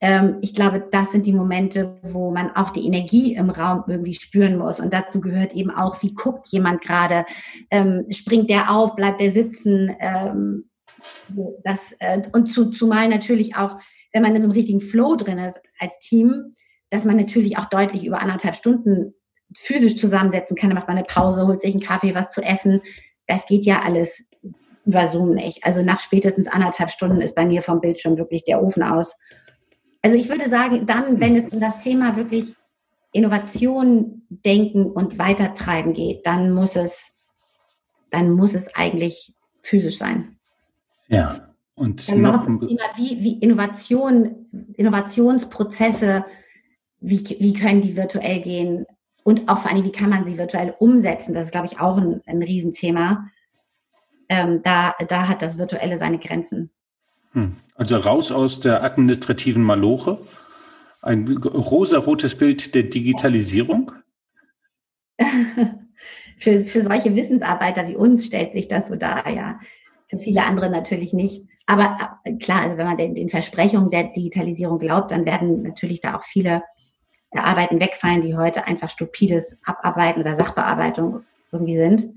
[0.00, 4.14] Ähm, ich glaube, das sind die Momente, wo man auch die Energie im Raum irgendwie
[4.14, 4.80] spüren muss.
[4.80, 7.24] Und dazu gehört eben auch, wie guckt jemand gerade?
[7.70, 8.96] Ähm, springt der auf?
[8.96, 9.94] Bleibt der sitzen?
[10.00, 10.70] Ähm,
[11.64, 13.78] das, äh, und zu, zumal natürlich auch,
[14.12, 16.54] wenn man in so einem richtigen Flow drin ist als Team,
[16.90, 19.14] dass man natürlich auch deutlich über anderthalb Stunden
[19.56, 20.70] physisch zusammensetzen kann.
[20.70, 22.80] Dann macht man eine Pause, holt sich einen Kaffee, was zu essen.
[23.26, 24.24] Das geht ja alles
[24.84, 25.64] über Zoom nicht.
[25.64, 29.14] Also nach spätestens anderthalb Stunden ist bei mir vom Bildschirm wirklich der Ofen aus.
[30.02, 32.54] Also ich würde sagen, dann, wenn es um das Thema wirklich
[33.12, 37.12] Innovation denken und weitertreiben geht, dann muss es,
[38.10, 40.36] dann muss es eigentlich physisch sein.
[41.08, 41.48] Ja.
[41.74, 44.46] Und dann noch Thema, wie, wie Innovation,
[44.76, 46.24] Innovationsprozesse,
[47.00, 48.86] wie, wie können die virtuell gehen?
[49.24, 51.34] Und auch vor allem, wie kann man sie virtuell umsetzen?
[51.34, 53.28] Das ist, glaube ich, auch ein, ein Riesenthema.
[54.28, 56.70] Ähm, da, da hat das Virtuelle seine Grenzen.
[57.32, 57.56] Hm.
[57.74, 60.18] Also raus aus der administrativen Maloche.
[61.02, 63.92] Ein rosa-rotes Bild der Digitalisierung.
[66.38, 69.60] für, für solche Wissensarbeiter wie uns stellt sich das so dar, ja.
[70.08, 71.44] Für viele andere natürlich nicht.
[71.66, 76.00] Aber äh, klar, also wenn man den, den Versprechungen der Digitalisierung glaubt, dann werden natürlich
[76.00, 76.64] da auch viele
[77.32, 82.12] Arbeiten wegfallen, die heute einfach stupides Abarbeiten oder Sachbearbeitung irgendwie sind.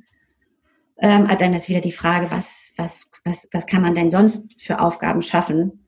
[0.97, 4.79] Ähm, dann ist wieder die Frage, was, was, was, was kann man denn sonst für
[4.79, 5.85] Aufgaben schaffen,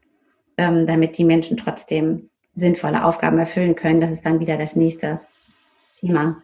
[0.57, 3.99] ähm, damit die Menschen trotzdem sinnvolle Aufgaben erfüllen können.
[3.99, 5.19] Das ist dann wieder das nächste
[5.99, 6.41] Thema.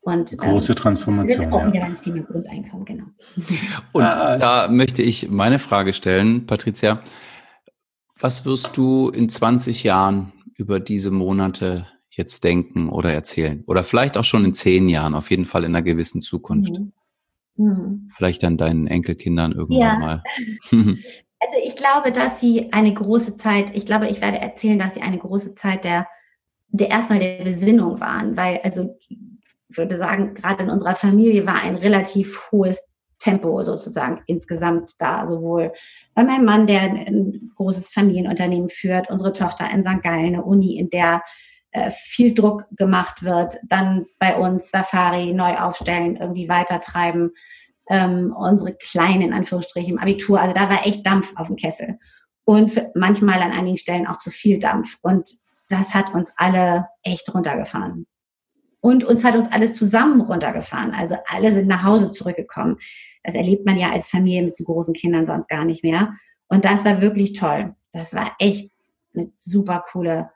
[0.00, 1.52] Und, Große ähm, Transformation.
[1.52, 3.04] Auch wieder beim Thema Grundeinkommen, genau.
[3.92, 4.36] Und ah.
[4.36, 7.02] da möchte ich meine Frage stellen, Patricia.
[8.20, 13.64] Was wirst du in 20 Jahren über diese Monate jetzt denken oder erzählen?
[13.66, 16.78] Oder vielleicht auch schon in zehn Jahren, auf jeden Fall in einer gewissen Zukunft.
[16.78, 16.92] Mhm.
[17.56, 18.10] Mhm.
[18.14, 19.98] Vielleicht dann deinen Enkelkindern irgendwann ja.
[19.98, 20.22] mal.
[20.70, 25.02] also ich glaube, dass sie eine große Zeit, ich glaube, ich werde erzählen, dass sie
[25.02, 26.06] eine große Zeit der,
[26.68, 28.96] der erstmal der Besinnung waren, weil, also
[29.68, 32.82] ich würde sagen, gerade in unserer Familie war ein relativ hohes
[33.18, 35.72] Tempo sozusagen insgesamt da, sowohl
[36.14, 40.02] bei meinem Mann, der ein großes Familienunternehmen führt, unsere Tochter in St.
[40.02, 41.22] Gallen, eine Uni, in der
[41.90, 47.32] viel Druck gemacht wird, dann bei uns Safari neu aufstellen, irgendwie weitertreiben,
[47.90, 50.40] ähm, unsere kleinen, in Anführungsstrichen, im Abitur.
[50.40, 51.98] Also da war echt Dampf auf dem Kessel.
[52.44, 54.98] Und manchmal an einigen Stellen auch zu viel Dampf.
[55.02, 55.28] Und
[55.68, 58.06] das hat uns alle echt runtergefahren.
[58.80, 60.92] Und uns hat uns alles zusammen runtergefahren.
[60.92, 62.76] Also alle sind nach Hause zurückgekommen.
[63.22, 66.12] Das erlebt man ja als Familie mit so großen Kindern sonst gar nicht mehr.
[66.48, 67.74] Und das war wirklich toll.
[67.92, 68.70] Das war echt
[69.14, 70.30] eine super coole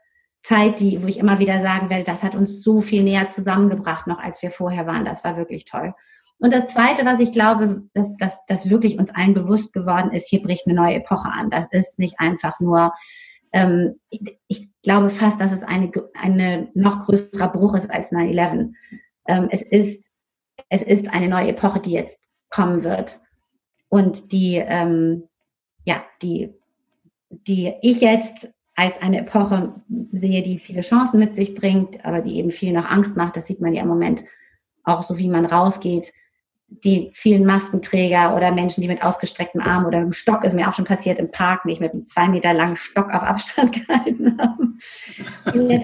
[0.49, 4.07] Zeit, die, wo ich immer wieder sagen werde, das hat uns so viel näher zusammengebracht,
[4.07, 5.05] noch als wir vorher waren.
[5.05, 5.95] Das war wirklich toll.
[6.39, 10.29] Und das Zweite, was ich glaube, dass, dass, dass wirklich uns allen bewusst geworden ist,
[10.31, 11.51] hier bricht eine neue Epoche an.
[11.51, 12.95] Das ist nicht einfach nur,
[13.53, 14.01] ähm,
[14.47, 18.73] ich glaube fast, dass es eine, eine noch größerer Bruch ist als 9-11.
[19.27, 20.11] Ähm, es, ist,
[20.71, 22.19] es ist eine neue Epoche, die jetzt
[22.49, 23.21] kommen wird.
[23.91, 25.29] Und die, ähm,
[25.85, 26.55] ja, die,
[27.29, 28.49] die ich jetzt
[28.79, 29.75] als eine Epoche
[30.13, 33.37] sehe, die viele Chancen mit sich bringt, aber die eben viel noch Angst macht.
[33.37, 34.23] Das sieht man ja im Moment
[34.85, 36.13] auch so, wie man rausgeht.
[36.69, 40.75] Die vielen Maskenträger oder Menschen, die mit ausgestrecktem Arm oder einem Stock, ist mir auch
[40.75, 44.79] schon passiert im Park, nicht mit einem zwei Meter langen Stock auf Abstand gehalten haben.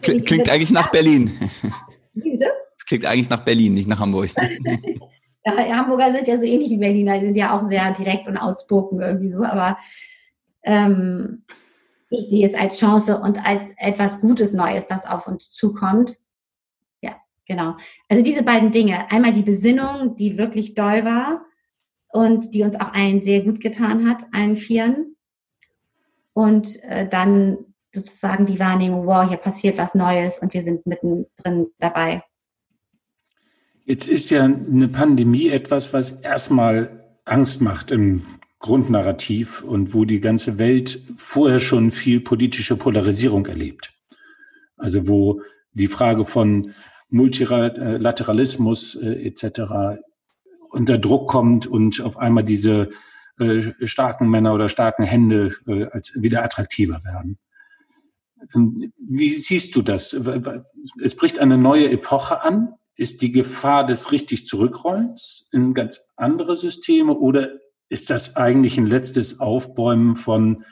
[0.00, 1.32] Klingt, klingt eigentlich nach Berlin.
[2.14, 2.46] Bitte?
[2.76, 4.30] Das klingt eigentlich nach Berlin, nicht nach Hamburg.
[5.44, 8.36] ja, Hamburger sind ja so ähnlich wie Berliner, die sind ja auch sehr direkt und
[8.36, 9.78] outspoken irgendwie so, aber
[10.62, 11.42] ähm,
[12.18, 16.18] ich sehe es als Chance und als etwas Gutes Neues, das auf uns zukommt.
[17.00, 17.76] Ja, genau.
[18.08, 19.10] Also diese beiden Dinge.
[19.10, 21.44] Einmal die Besinnung, die wirklich doll war
[22.08, 25.16] und die uns auch allen sehr gut getan hat, allen Vieren.
[26.32, 27.58] Und äh, dann
[27.94, 32.22] sozusagen die Wahrnehmung, wow, hier passiert was Neues und wir sind mittendrin dabei.
[33.84, 38.22] Jetzt ist ja eine Pandemie etwas, was erstmal Angst macht im
[38.64, 43.92] Grundnarrativ und wo die ganze Welt vorher schon viel politische Polarisierung erlebt.
[44.78, 45.42] Also wo
[45.74, 46.72] die Frage von
[47.10, 50.00] Multilateralismus äh, etc.
[50.70, 52.88] unter Druck kommt und auf einmal diese
[53.38, 57.36] äh, starken Männer oder starken Hände äh, als wieder attraktiver werden.
[58.98, 60.14] Wie siehst du das?
[61.02, 62.72] Es bricht eine neue Epoche an.
[62.96, 67.50] Ist die Gefahr des richtig Zurückrollens in ganz andere Systeme oder
[67.88, 70.64] ist das eigentlich ein letztes Aufbäumen von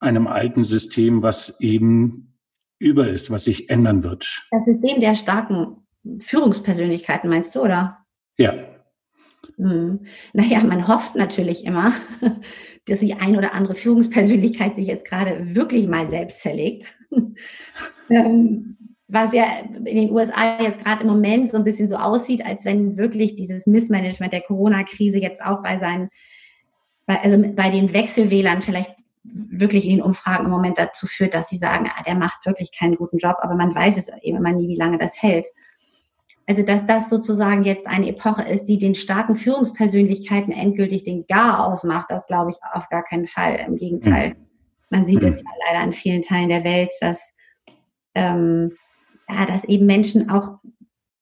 [0.00, 2.34] einem alten System, was eben
[2.78, 4.42] über ist, was sich ändern wird.
[4.50, 5.86] Das System der starken
[6.18, 8.04] Führungspersönlichkeiten, meinst du, oder?
[8.36, 8.52] Ja.
[9.56, 10.04] Hm.
[10.32, 11.92] Naja, man hofft natürlich immer,
[12.86, 16.94] dass die ein oder andere Führungspersönlichkeit sich jetzt gerade wirklich mal selbst zerlegt.
[18.10, 18.76] ähm,
[19.08, 19.44] was ja
[19.84, 23.36] in den USA jetzt gerade im Moment so ein bisschen so aussieht, als wenn wirklich
[23.36, 26.08] dieses Missmanagement der Corona-Krise jetzt auch bei seinen,
[27.06, 28.94] also bei den Wechselwählern vielleicht
[29.24, 32.72] wirklich in den Umfragen im Moment dazu führt, dass sie sagen, ah, der macht wirklich
[32.76, 35.48] keinen guten Job, aber man weiß es eben immer nie, wie lange das hält.
[36.46, 41.66] Also, dass das sozusagen jetzt eine Epoche ist, die den starken Führungspersönlichkeiten endgültig den Gar
[41.66, 43.64] ausmacht, das glaube ich auf gar keinen Fall.
[43.66, 44.30] Im Gegenteil.
[44.30, 44.46] Mhm.
[44.90, 45.28] Man sieht mhm.
[45.28, 47.32] es ja leider in vielen Teilen der Welt, dass,
[48.14, 48.76] ähm,
[49.28, 50.58] ja, dass eben Menschen auch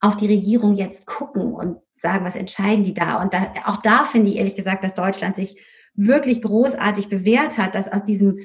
[0.01, 3.23] auf die Regierung jetzt gucken und sagen, was entscheiden die da?
[3.23, 5.61] Und da, auch da finde ich ehrlich gesagt, dass Deutschland sich
[5.95, 8.41] wirklich großartig bewährt hat, dass aus diesem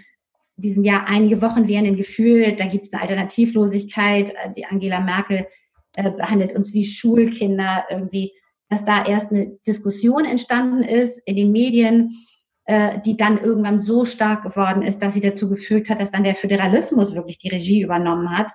[0.58, 5.48] diesem Jahr einige Wochen währenden Gefühl, da gibt es eine Alternativlosigkeit, äh, die Angela Merkel
[5.96, 8.34] äh, behandelt uns wie Schulkinder irgendwie,
[8.70, 12.18] dass da erst eine Diskussion entstanden ist in den Medien,
[12.66, 16.24] äh, die dann irgendwann so stark geworden ist, dass sie dazu geführt hat, dass dann
[16.24, 18.52] der Föderalismus wirklich die Regie übernommen hat.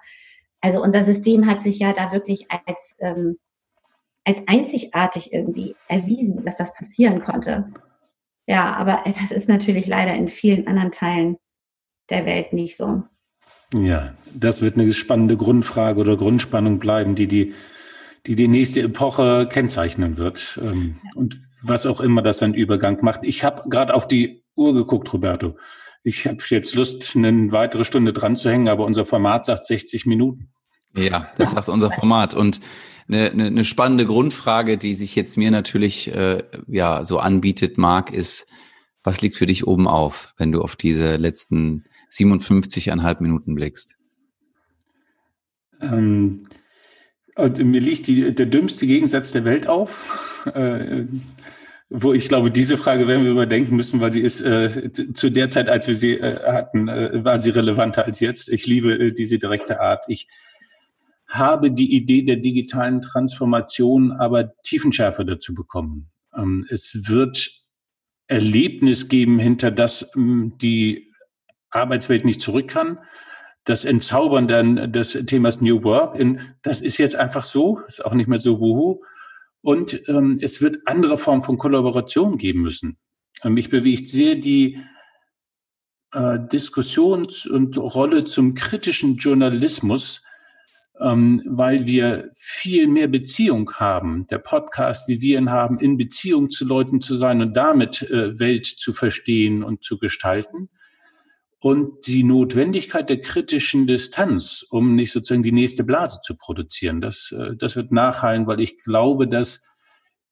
[0.62, 3.36] Also unser System hat sich ja da wirklich als, ähm,
[4.24, 7.70] als einzigartig irgendwie erwiesen, dass das passieren konnte.
[8.46, 11.36] Ja, aber das ist natürlich leider in vielen anderen Teilen
[12.10, 13.02] der Welt nicht so.
[13.74, 17.54] Ja, das wird eine spannende Grundfrage oder Grundspannung bleiben, die die,
[18.26, 20.60] die, die nächste Epoche kennzeichnen wird.
[20.62, 23.20] Ähm, und was auch immer das ein Übergang macht.
[23.24, 25.56] Ich habe gerade auf die Uhr geguckt, Roberto.
[26.02, 30.06] Ich habe jetzt Lust, eine weitere Stunde dran zu hängen, aber unser Format sagt 60
[30.06, 30.48] Minuten.
[30.96, 32.34] Ja, das sagt unser Format.
[32.34, 32.60] Und
[33.08, 38.12] eine, eine, eine spannende Grundfrage, die sich jetzt mir natürlich äh, ja so anbietet, Marc,
[38.12, 38.48] ist,
[39.02, 43.96] was liegt für dich oben auf, wenn du auf diese letzten 57,5 Minuten blickst?
[45.80, 46.44] Ähm,
[47.36, 51.04] mir liegt die, der dümmste Gegensatz der Welt auf, äh,
[51.94, 55.50] wo ich glaube, diese Frage werden wir überdenken müssen, weil sie ist äh, zu der
[55.50, 58.48] Zeit, als wir sie äh, hatten, äh, war sie relevanter als jetzt.
[58.48, 60.04] Ich liebe äh, diese direkte Art.
[60.08, 60.26] Ich
[61.28, 66.10] habe die Idee der digitalen Transformation aber Tiefenschärfe dazu bekommen.
[66.34, 67.50] Ähm, es wird
[68.26, 71.12] Erlebnis geben, hinter das ähm, die
[71.70, 72.98] Arbeitswelt nicht zurück kann.
[73.64, 78.14] Das Entzaubern dann des Themas New Work, in, das ist jetzt einfach so, ist auch
[78.14, 79.02] nicht mehr so wuhu.
[79.62, 82.98] Und ähm, es wird andere Formen von Kollaboration geben müssen.
[83.42, 84.80] Ähm, mich bewegt sehr die
[86.12, 90.22] äh, Diskussions- und Rolle zum kritischen Journalismus,
[91.00, 94.26] ähm, weil wir viel mehr Beziehung haben.
[94.26, 98.38] Der Podcast, wie wir ihn haben, in Beziehung zu Leuten zu sein und damit äh,
[98.38, 100.68] Welt zu verstehen und zu gestalten
[101.62, 107.00] und die Notwendigkeit der kritischen Distanz, um nicht sozusagen die nächste Blase zu produzieren.
[107.00, 109.62] Das, äh, das wird nachhallen, weil ich glaube, dass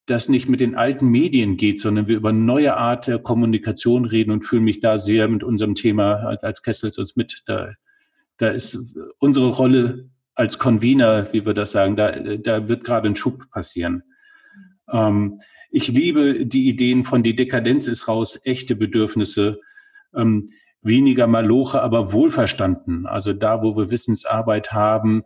[0.06, 4.32] das nicht mit den alten Medien geht, sondern wir über neue Art der Kommunikation reden
[4.32, 7.44] und fühle mich da sehr mit unserem Thema als, als Kessels uns mit.
[7.46, 7.74] Da,
[8.38, 13.14] da ist unsere Rolle als Convener, wie wir das sagen, da, da wird gerade ein
[13.14, 14.02] Schub passieren.
[14.90, 15.38] Ähm,
[15.70, 19.60] ich liebe die Ideen von die Dekadenz ist raus, echte Bedürfnisse.
[20.12, 20.48] Ähm,
[20.82, 23.06] weniger Maloche, aber wohlverstanden.
[23.06, 25.24] Also da, wo wir Wissensarbeit haben,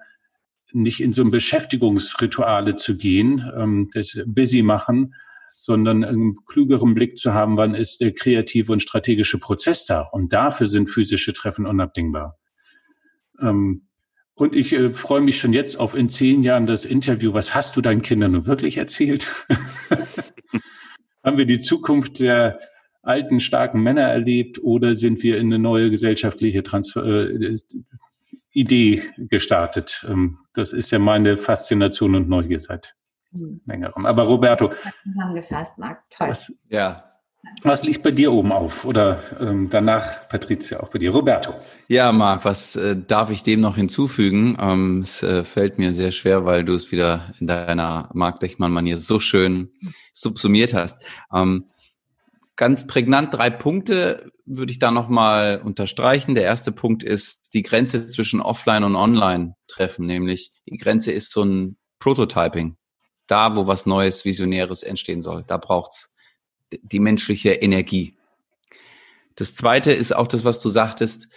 [0.72, 5.14] nicht in so ein Beschäftigungsrituale zu gehen, ähm, das Busy machen,
[5.56, 10.00] sondern einen klügeren Blick zu haben, wann ist der kreative und strategische Prozess da.
[10.00, 12.36] Und dafür sind physische Treffen unabdingbar.
[13.40, 13.86] Ähm,
[14.34, 17.34] und ich äh, freue mich schon jetzt auf in zehn Jahren das Interview.
[17.34, 19.30] Was hast du deinen Kindern nun wirklich erzählt?
[21.22, 22.58] haben wir die Zukunft der
[23.04, 27.56] alten, starken Männer erlebt oder sind wir in eine neue gesellschaftliche Transfer äh,
[28.52, 30.06] Idee gestartet?
[30.08, 32.94] Ähm, das ist ja meine Faszination und Neugier seit
[33.32, 33.60] hm.
[33.66, 34.06] längerem.
[34.06, 34.70] Aber Roberto.
[35.02, 36.02] Zusammengefasst, Marc.
[36.10, 36.28] Toll.
[36.28, 37.04] Was, ja.
[37.62, 38.84] Was liegt bei dir oben auf?
[38.84, 41.12] Oder ähm, danach, Patricia, auch bei dir.
[41.12, 41.54] Roberto.
[41.88, 44.56] Ja, Marc, was äh, darf ich dem noch hinzufügen?
[44.60, 48.96] Ähm, es äh, fällt mir sehr schwer, weil du es wieder in deiner Marc Dechmann-Manier
[48.96, 49.70] so schön
[50.12, 51.02] subsumiert hast.
[51.32, 51.66] Ähm,
[52.56, 56.34] Ganz prägnant drei Punkte würde ich da nochmal unterstreichen.
[56.34, 61.32] Der erste Punkt ist die Grenze zwischen Offline und Online treffen, nämlich die Grenze ist
[61.32, 62.76] so ein Prototyping.
[63.26, 66.14] Da, wo was Neues, Visionäres entstehen soll, da braucht's
[66.82, 68.16] die menschliche Energie.
[69.36, 71.28] Das zweite ist auch das, was du sagtest,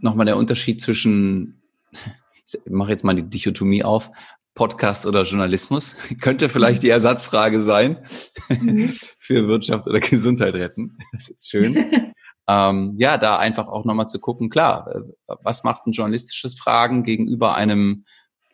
[0.00, 1.62] nochmal der Unterschied zwischen,
[2.46, 4.10] ich mache jetzt mal die Dichotomie auf,
[4.54, 5.96] Podcast oder Journalismus?
[6.20, 8.04] Könnte vielleicht die Ersatzfrage sein
[8.48, 8.88] mhm.
[9.18, 10.98] für Wirtschaft oder Gesundheit retten.
[11.12, 11.74] Das ist schön.
[12.48, 17.02] ähm, ja, da einfach auch nochmal zu gucken, klar, äh, was macht ein journalistisches Fragen
[17.02, 18.04] gegenüber einem,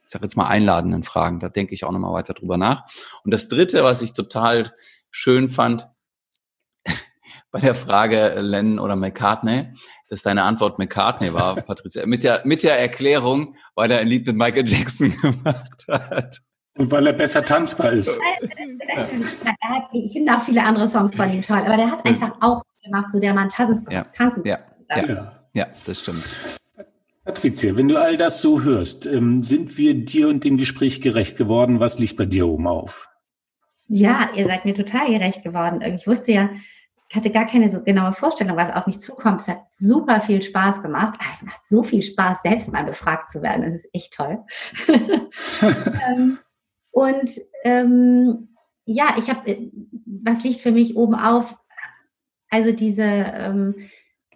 [0.04, 1.40] ich sage jetzt mal einladenden Fragen?
[1.40, 2.84] Da denke ich auch nochmal weiter drüber nach.
[3.24, 4.72] Und das Dritte, was ich total
[5.10, 5.88] schön fand
[7.50, 9.68] bei der Frage Lennon oder McCartney,
[10.08, 14.26] dass deine Antwort McCartney war, Patricia, mit der, mit der Erklärung, weil er ein Lied
[14.26, 16.40] mit Michael Jackson gemacht hat.
[16.76, 18.18] Und weil er besser tanzbar ist.
[19.92, 23.12] ich finde auch viele andere Songs von ihm toll, aber der hat einfach auch gemacht,
[23.12, 24.04] so der man tanzen, ja.
[24.04, 24.58] tanzen ja.
[24.88, 25.32] Ja.
[25.52, 26.24] ja, das stimmt.
[27.24, 31.36] Patricia, wenn du all das so hörst, ähm, sind wir dir und dem Gespräch gerecht
[31.36, 31.78] geworden?
[31.78, 33.08] Was liegt bei dir oben auf?
[33.86, 35.82] Ja, ihr seid mir total gerecht geworden.
[35.82, 36.50] Ich wusste ja,
[37.10, 39.40] ich hatte gar keine so genaue Vorstellung, was auf mich zukommt.
[39.40, 41.18] Es hat super viel Spaß gemacht.
[41.20, 43.64] Ah, es macht so viel Spaß, selbst mal befragt zu werden.
[43.64, 44.38] Das ist echt toll.
[45.62, 46.38] Ähm,
[46.92, 48.48] und ähm,
[48.84, 49.70] ja, ich habe, äh,
[50.06, 51.56] was liegt für mich oben auf?
[52.48, 53.74] Also diese, ähm,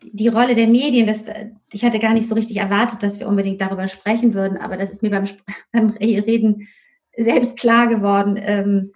[0.03, 1.25] die Rolle der Medien, das,
[1.73, 4.91] ich hatte gar nicht so richtig erwartet, dass wir unbedingt darüber sprechen würden, aber das
[4.91, 5.25] ist mir beim,
[5.73, 6.69] beim Reden
[7.17, 8.93] selbst klar geworden, ähm,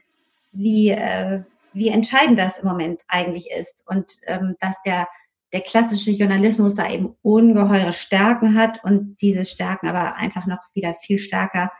[0.52, 5.08] wie, äh, wie entscheidend das im Moment eigentlich ist und ähm, dass der,
[5.52, 10.94] der klassische Journalismus da eben ungeheure Stärken hat und diese Stärken aber einfach noch wieder
[10.94, 11.70] viel stärker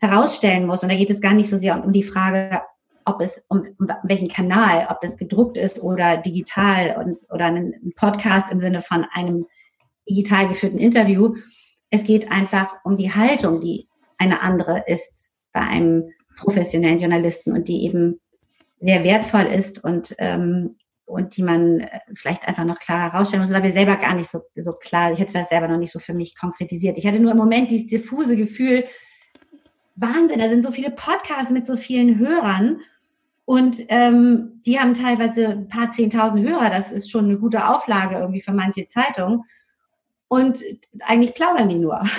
[0.00, 0.82] herausstellen muss.
[0.82, 2.62] Und da geht es gar nicht so sehr um die Frage,
[3.04, 7.92] ob es um, um welchen Kanal, ob das gedruckt ist oder digital und, oder ein
[7.96, 9.46] Podcast im Sinne von einem
[10.08, 11.34] digital geführten Interview.
[11.90, 17.68] Es geht einfach um die Haltung, die eine andere ist bei einem professionellen Journalisten und
[17.68, 18.20] die eben
[18.80, 23.52] sehr wertvoll ist und, ähm, und die man äh, vielleicht einfach noch klarer herausstellen muss,
[23.52, 25.98] weil wir selber gar nicht so, so klar, ich hatte das selber noch nicht so
[25.98, 26.98] für mich konkretisiert.
[26.98, 28.84] Ich hatte nur im Moment dieses diffuse Gefühl,
[29.96, 32.80] Wahnsinn, da sind so viele Podcasts mit so vielen Hörern
[33.44, 38.16] und ähm, die haben teilweise ein paar zehntausend Hörer, das ist schon eine gute Auflage
[38.16, 39.42] irgendwie für manche Zeitungen.
[40.28, 40.62] Und
[41.00, 42.00] eigentlich plaudern die nur.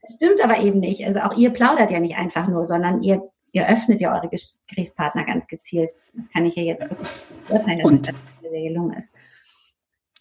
[0.00, 1.04] Das stimmt aber eben nicht.
[1.04, 3.20] Also auch ihr plaudert ja nicht einfach nur, sondern ihr
[3.52, 5.92] ihr öffnet ja eure Gesprächspartner ganz gezielt.
[6.14, 7.08] Das kann ich ja jetzt wirklich
[7.46, 9.10] beurteilen, dass Und, das sehr gelungen ist.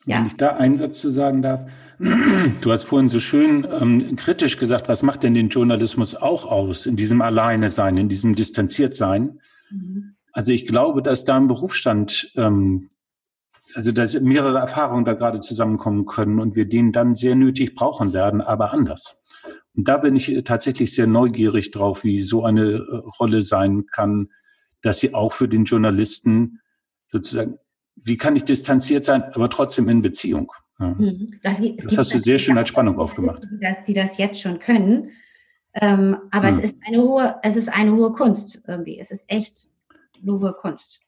[0.06, 0.20] Ja.
[0.20, 1.70] Wenn ich da einen Satz zu sagen darf.
[2.62, 6.86] Du hast vorhin so schön ähm, kritisch gesagt, was macht denn den Journalismus auch aus,
[6.86, 9.40] in diesem Alleine sein, in diesem Distanziertsein?
[9.72, 10.16] Mhm.
[10.32, 12.90] Also ich glaube, dass da ein Berufsstand, ähm,
[13.74, 18.14] also dass mehrere Erfahrungen da gerade zusammenkommen können und wir den dann sehr nötig brauchen
[18.14, 19.22] werden, aber anders.
[19.78, 23.86] Und da bin ich äh, tatsächlich sehr neugierig drauf, wie so eine äh, Rolle sein
[23.86, 24.30] kann,
[24.82, 26.60] dass sie auch für den Journalisten
[27.08, 27.58] sozusagen,
[27.96, 30.52] wie kann ich distanziert sein, aber trotzdem in Beziehung.
[30.80, 30.88] Ja.
[30.88, 31.40] Mhm.
[31.44, 33.44] Das, das hast du sehr schön als Spannung aufgemacht.
[33.44, 35.12] Die das, die das jetzt schon können.
[35.74, 36.60] Ähm, aber mhm.
[36.60, 39.00] es ist eine hohe, es ist eine hohe Kunst irgendwie.
[39.00, 39.70] Es ist echt
[40.22, 41.00] eine hohe Kunst.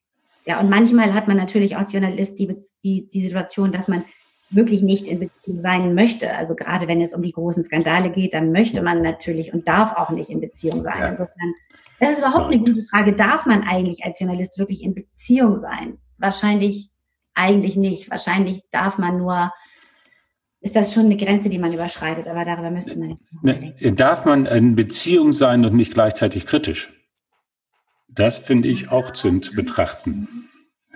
[0.46, 4.04] Ja, und manchmal hat man natürlich als Journalist die, die, die Situation, dass man
[4.50, 6.34] wirklich nicht in Beziehung sein möchte.
[6.34, 9.96] Also gerade wenn es um die großen Skandale geht, dann möchte man natürlich und darf
[9.96, 11.00] auch nicht in Beziehung sein.
[11.00, 11.08] Ja.
[11.10, 11.54] Insofern,
[12.00, 13.14] das ist überhaupt eine gute Frage.
[13.14, 15.98] Darf man eigentlich als Journalist wirklich in Beziehung sein?
[16.18, 16.90] Wahrscheinlich
[17.36, 18.10] eigentlich nicht.
[18.10, 19.52] Wahrscheinlich darf man nur,
[20.62, 23.22] ist das schon eine Grenze, die man überschreitet, aber darüber müsste man nicht.
[23.44, 26.94] Ne, darf man in Beziehung sein und nicht gleichzeitig kritisch?
[28.08, 30.49] Das finde ich auch zu betrachten.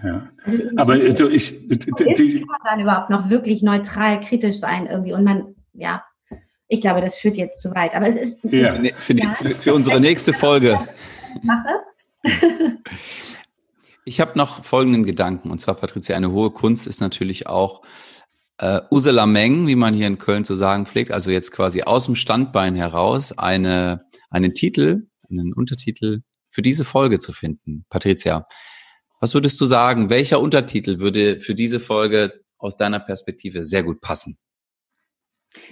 [0.04, 0.30] Ja.
[0.44, 5.14] Also aber also ich, die, kann man dann überhaupt noch wirklich neutral kritisch sein irgendwie
[5.14, 6.04] und man, ja,
[6.68, 7.96] ich glaube, das führt jetzt zu weit.
[7.96, 8.76] Aber es ist ja.
[8.96, 10.80] für, die, für unsere nächste Folge.
[11.42, 11.70] Mache.
[14.06, 17.84] Ich habe noch folgenden Gedanken und zwar Patricia, eine hohe Kunst ist natürlich auch
[18.58, 22.08] äh, Ursula Meng, wie man hier in Köln zu sagen pflegt, also jetzt quasi aus
[22.08, 27.86] dem Standbein heraus eine einen Titel, einen Untertitel für diese Folge zu finden.
[27.90, 28.46] Patricia,
[29.24, 30.10] was würdest du sagen?
[30.10, 34.38] Welcher Untertitel würde für diese Folge aus deiner Perspektive sehr gut passen?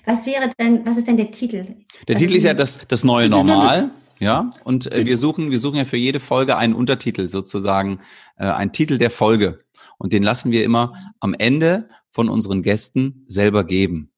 [0.05, 1.65] Was wäre denn, was ist denn der Titel?
[2.07, 3.91] Der also Titel ist ja das, das neue Normal.
[4.19, 7.99] Ja, und äh, wir suchen, wir suchen ja für jede Folge einen Untertitel, sozusagen
[8.37, 9.59] äh, einen Titel der Folge.
[9.97, 14.13] Und den lassen wir immer am Ende von unseren Gästen selber geben.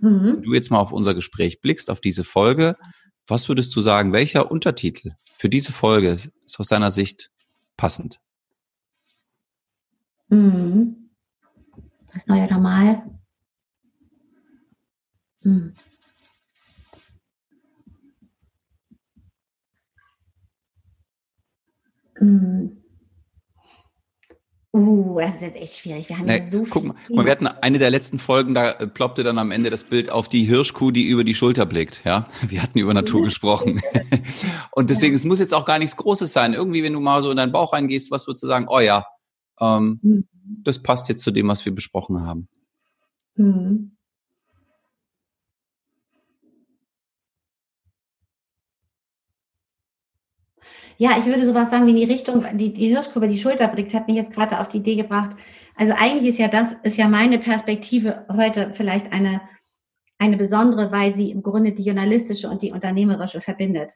[0.00, 0.36] Mhm.
[0.36, 2.76] Wenn du jetzt mal auf unser Gespräch blickst, auf diese Folge,
[3.26, 7.30] was würdest du sagen, welcher Untertitel für diese Folge ist aus deiner Sicht
[7.76, 8.20] passend?
[10.30, 11.10] Mhm.
[12.12, 13.02] Das neue Normal.
[15.42, 15.74] Mhm.
[22.20, 22.76] Mhm.
[24.72, 26.08] Uh, das ist jetzt echt schwierig.
[26.08, 28.54] Wir haben nee, ja so guck mal, guck mal, wir hatten eine der letzten Folgen,
[28.54, 31.66] da äh, ploppte dann am Ende das Bild auf die Hirschkuh, die über die Schulter
[31.66, 32.02] blickt.
[32.04, 33.82] Ja, wir hatten über Natur gesprochen.
[34.70, 35.16] Und deswegen, ja.
[35.16, 36.54] es muss jetzt auch gar nichts Großes sein.
[36.54, 38.66] Irgendwie, wenn du mal so in deinen Bauch reingehst, was würdest du sagen?
[38.68, 39.04] Oh ja,
[39.60, 40.26] ähm, mhm.
[40.62, 42.48] Das passt jetzt zu dem, was wir besprochen haben.
[43.36, 43.92] Mhm.
[51.00, 53.94] Ja, ich würde sowas sagen wie in die Richtung, die, die Hirschkurve, die Schulter blickt,
[53.94, 55.30] hat mich jetzt gerade auf die Idee gebracht.
[55.74, 59.40] Also eigentlich ist ja das, ist ja meine Perspektive heute vielleicht eine,
[60.18, 63.94] eine besondere, weil sie im Grunde die journalistische und die unternehmerische verbindet.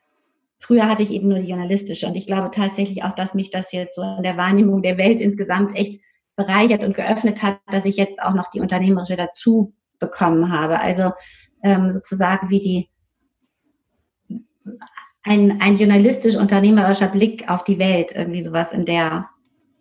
[0.64, 3.70] Früher hatte ich eben nur die journalistische und ich glaube tatsächlich auch, dass mich das
[3.70, 6.00] jetzt so in der Wahrnehmung der Welt insgesamt echt
[6.36, 10.80] bereichert und geöffnet hat, dass ich jetzt auch noch die unternehmerische dazu bekommen habe.
[10.80, 11.12] Also
[11.62, 12.88] ähm, sozusagen wie die
[15.22, 19.28] ein, ein journalistisch-unternehmerischer Blick auf die Welt, irgendwie sowas in der,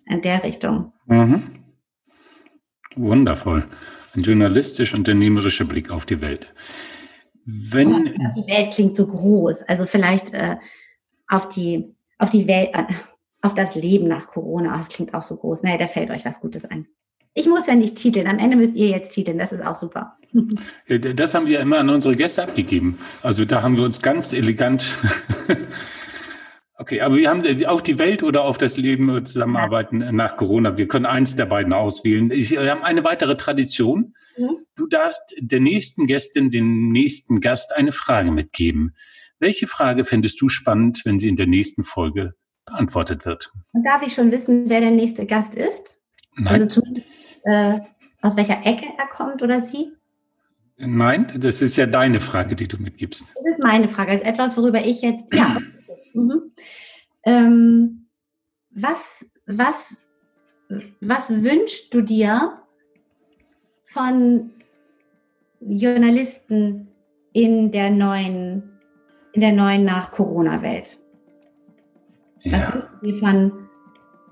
[0.06, 0.92] in der Richtung.
[1.06, 1.64] Mhm.
[2.98, 3.70] Wundervoll.
[4.18, 6.54] Ein journalistisch-unternehmerischer Blick auf die Welt.
[7.46, 10.58] Wenn die Welt klingt so groß, also vielleicht äh,
[11.28, 12.86] auf die auf die Welt, äh,
[13.42, 14.78] auf das Leben nach Corona.
[14.78, 15.64] Das klingt auch so groß.
[15.64, 16.88] Naja, da fällt euch was Gutes ein.
[17.36, 18.28] Ich muss ja nicht titeln.
[18.28, 19.38] Am Ende müsst ihr jetzt titeln.
[19.38, 20.18] Das ist auch super.
[20.88, 22.98] Das haben wir immer an unsere Gäste abgegeben.
[23.22, 24.96] Also da haben wir uns ganz elegant.
[26.78, 30.12] okay, aber wir haben auf die Welt oder auf das Leben zusammenarbeiten ja.
[30.12, 30.78] nach Corona.
[30.78, 32.32] Wir können eins der beiden auswählen.
[32.32, 34.16] wir haben eine weitere Tradition.
[34.38, 34.66] Mhm.
[34.76, 38.96] Du darfst der nächsten Gästin, dem nächsten Gast eine Frage mitgeben.
[39.40, 42.34] Welche Frage fändest du spannend, wenn sie in der nächsten Folge
[42.66, 43.52] beantwortet wird?
[43.74, 46.00] Und darf ich schon wissen, wer der nächste Gast ist?
[46.36, 46.54] Nein.
[46.54, 47.08] Also zumindest
[47.44, 47.80] äh,
[48.22, 49.92] aus welcher Ecke er kommt oder sie?
[50.78, 53.34] Nein, das ist ja deine Frage, die du mitgibst.
[53.36, 54.14] Das ist meine Frage.
[54.14, 55.60] Das ist etwas, worüber ich jetzt, ja.
[56.14, 56.52] mhm.
[57.26, 58.08] ähm,
[58.72, 59.96] was, was,
[61.00, 62.63] was wünschst du dir
[63.94, 64.52] von
[65.60, 66.88] Journalisten
[67.34, 68.64] in der neuen,
[69.34, 71.00] in der neuen Nach-Corona-Welt?
[72.42, 72.54] Ja.
[72.54, 73.52] Was wünschst du dir von,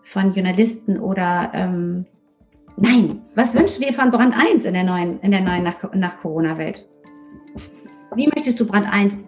[0.03, 2.05] von Journalisten oder ähm,
[2.77, 5.93] Nein, was wünschst du dir von Brand 1 in der neuen, in der neuen nach,
[5.93, 6.87] nach Corona-Welt?
[8.15, 9.19] Wie möchtest du Brand 1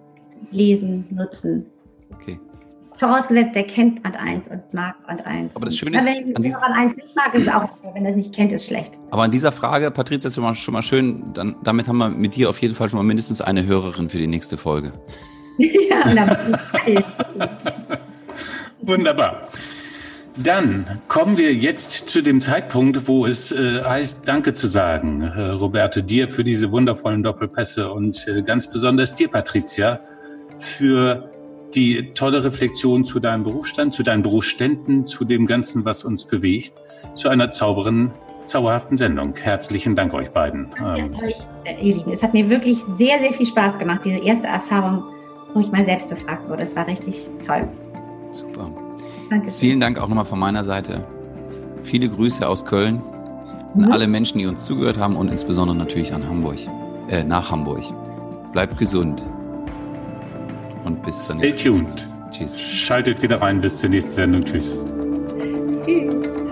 [0.51, 1.67] lesen, nutzen?
[2.95, 5.51] Vorausgesetzt, der kennt Brand 1 und mag Brand 1.
[5.55, 8.11] Aber das Schöne ist, wenn an Brand 1 nicht mag, ist es auch, wenn er
[8.11, 8.99] es nicht kennt, ist schlecht.
[9.09, 12.09] Aber an dieser Frage, Patricia, ist schon mal, schon mal schön, dann, damit haben wir
[12.09, 14.93] mit dir auf jeden Fall schon mal mindestens eine Hörerin für die nächste Folge.
[15.57, 16.37] ja, na,
[18.81, 19.47] Wunderbar.
[20.35, 25.49] Dann kommen wir jetzt zu dem Zeitpunkt, wo es äh, heißt, Danke zu sagen, äh,
[25.49, 29.99] Roberto, dir für diese wundervollen Doppelpässe und äh, ganz besonders dir, Patricia,
[30.57, 31.29] für
[31.75, 36.73] die tolle Reflexion zu deinem Berufsstand, zu deinen Berufsständen, zu dem Ganzen, was uns bewegt,
[37.15, 38.11] zu einer zauberen,
[38.45, 39.33] zauberhaften Sendung.
[39.35, 40.69] Herzlichen Dank euch beiden.
[40.77, 41.15] Danke ähm.
[41.15, 41.35] euch,
[41.81, 42.11] ihr Lieben.
[42.11, 45.03] Es hat mir wirklich sehr, sehr viel Spaß gemacht, diese erste Erfahrung,
[45.53, 46.63] wo ich mal selbst befragt wurde.
[46.63, 47.67] Es war richtig toll.
[48.31, 48.69] Super.
[49.29, 49.59] Dankeschön.
[49.59, 51.05] Vielen Dank auch nochmal von meiner Seite.
[51.81, 53.01] Viele Grüße aus Köln
[53.75, 53.91] an mhm.
[53.91, 56.59] alle Menschen, die uns zugehört haben und insbesondere natürlich an Hamburg,
[57.09, 57.83] äh, nach Hamburg.
[58.51, 59.23] Bleibt gesund.
[60.83, 62.07] Und bis zum nächsten Stay tuned.
[62.31, 62.59] Tschüss.
[62.59, 64.43] Schaltet wieder rein bis zur nächsten Sendung.
[64.43, 64.83] Tschüss.
[65.85, 66.42] Tschüss.